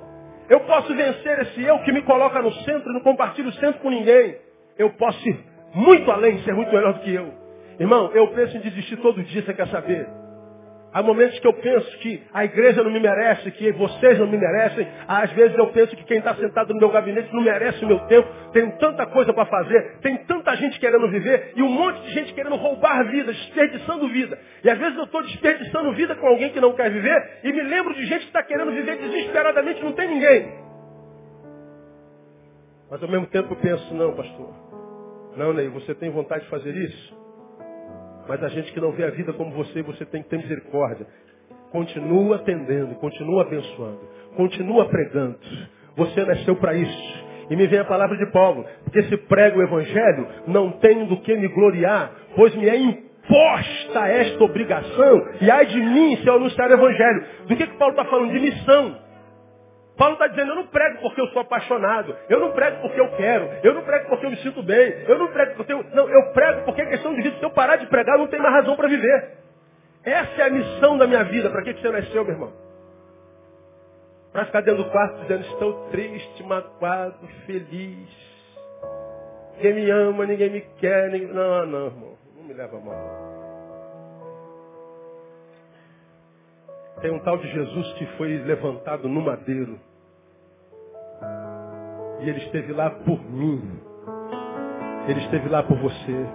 [0.48, 3.80] Eu posso vencer esse eu que me coloca no centro e não compartilha o centro
[3.80, 4.36] com ninguém.
[4.78, 5.36] Eu posso ir
[5.76, 7.32] muito além, ser muito melhor do que eu.
[7.78, 10.08] Irmão, eu penso em desistir todo dia, você quer saber?
[10.90, 14.38] Há momentos que eu penso que a igreja não me merece, que vocês não me
[14.38, 14.88] merecem.
[15.06, 17.98] Às vezes eu penso que quem está sentado no meu gabinete não merece o meu
[18.06, 18.26] tempo.
[18.54, 22.32] Tenho tanta coisa para fazer, tem tanta gente querendo viver e um monte de gente
[22.32, 24.38] querendo roubar vida, desperdiçando vida.
[24.64, 27.62] E às vezes eu estou desperdiçando vida com alguém que não quer viver e me
[27.64, 30.50] lembro de gente que está querendo viver desesperadamente, não tem ninguém.
[32.90, 34.65] Mas ao mesmo tempo eu penso, não, pastor.
[35.36, 37.16] Não, Ney, você tem vontade de fazer isso?
[38.28, 41.06] Mas a gente que não vê a vida como você, você tem que ter misericórdia.
[41.70, 44.00] Continua atendendo, continua abençoando,
[44.34, 45.38] continua pregando.
[45.96, 47.26] Você nasceu para isso.
[47.50, 51.20] E me vem a palavra de Paulo, porque se prega o Evangelho, não tenho do
[51.20, 56.34] que me gloriar, pois me é imposta esta obrigação, e ai de mim se eu
[56.34, 57.24] anunciar o Evangelho.
[57.46, 58.32] Do que, que Paulo está falando?
[58.32, 59.05] De missão.
[59.96, 63.08] Paulo está dizendo, eu não prego porque eu sou apaixonado, eu não prego porque eu
[63.16, 65.84] quero, eu não prego porque eu me sinto bem, eu não prego porque eu.
[65.94, 67.38] Não, eu prego porque é questão de vida.
[67.38, 69.38] Se eu parar de pregar, não tem mais razão para viver.
[70.04, 71.50] Essa é a missão da minha vida.
[71.50, 72.52] Para que, você nasceu, meu irmão?
[74.32, 78.08] Para ficar dentro do quarto dizendo, estou triste, magoado, feliz.
[79.56, 81.10] Ninguém me ama, ninguém me quer.
[81.10, 81.28] Ninguém...
[81.28, 82.18] Não, não, irmão.
[82.36, 83.25] Não me leva mal.
[87.00, 89.78] Tem um tal de Jesus que foi levantado no madeiro.
[92.20, 93.80] E ele esteve lá por mim.
[95.06, 96.26] Ele esteve lá por você.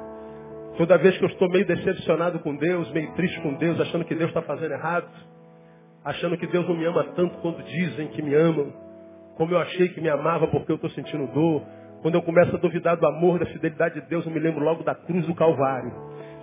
[0.78, 4.16] Toda vez que eu estou meio decepcionado com Deus, meio triste com Deus, achando que
[4.16, 5.09] Deus está fazendo errado,
[6.05, 8.72] achando que Deus não me ama tanto quando dizem que me amam,
[9.36, 11.64] como eu achei que me amava porque eu estou sentindo dor,
[12.01, 14.84] quando eu começo a duvidar do amor, da fidelidade de Deus, eu me lembro logo
[14.84, 15.91] da cruz do Calvário.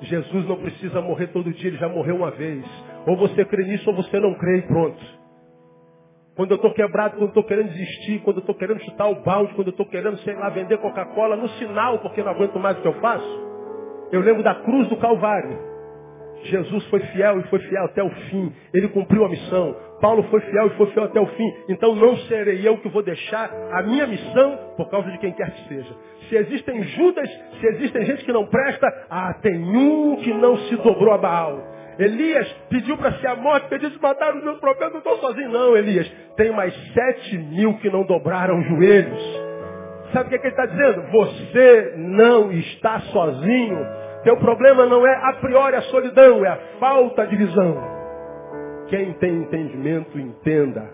[0.03, 2.65] Jesus não precisa morrer todo dia, ele já morreu uma vez.
[3.07, 5.19] Ou você crê nisso ou você não crê e pronto.
[6.37, 9.23] Quando eu estou quebrado, quando eu estou querendo desistir, quando eu estou querendo chutar o
[9.23, 12.79] balde, quando eu estou querendo, sei lá, vender Coca-Cola, no sinal, porque não aguento mais
[12.79, 13.49] o que eu faço,
[14.13, 15.59] eu lembro da cruz do Calvário.
[16.45, 18.53] Jesus foi fiel e foi fiel até o fim.
[18.73, 19.77] Ele cumpriu a missão.
[20.01, 21.55] Paulo foi fiel e foi fiel até o fim.
[21.69, 25.51] Então não serei eu que vou deixar a minha missão por causa de quem quer
[25.51, 25.95] que seja.
[26.29, 27.29] Se existem Judas,
[27.61, 31.79] se existem gente que não presta, ah, tem um que não se dobrou a Baal.
[31.99, 35.51] Elias pediu para ser a morte, pediu se matar os meus profetas, não estou sozinho
[35.51, 36.09] não, Elias.
[36.37, 39.49] Tem mais sete mil que não dobraram os joelhos.
[40.13, 41.03] Sabe o que, é que ele está dizendo?
[41.11, 43.79] Você não está sozinho.
[44.23, 47.98] Teu problema não é a priori a solidão, é a falta de visão.
[48.89, 50.89] Quem tem entendimento, entenda.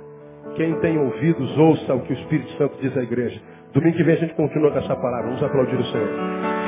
[0.57, 3.40] Quem tem ouvidos, ouça o que o Espírito Santo diz à igreja.
[3.72, 5.26] Domingo que vem a gente continua com essa palavra.
[5.26, 6.64] Vamos aplaudir o Senhor.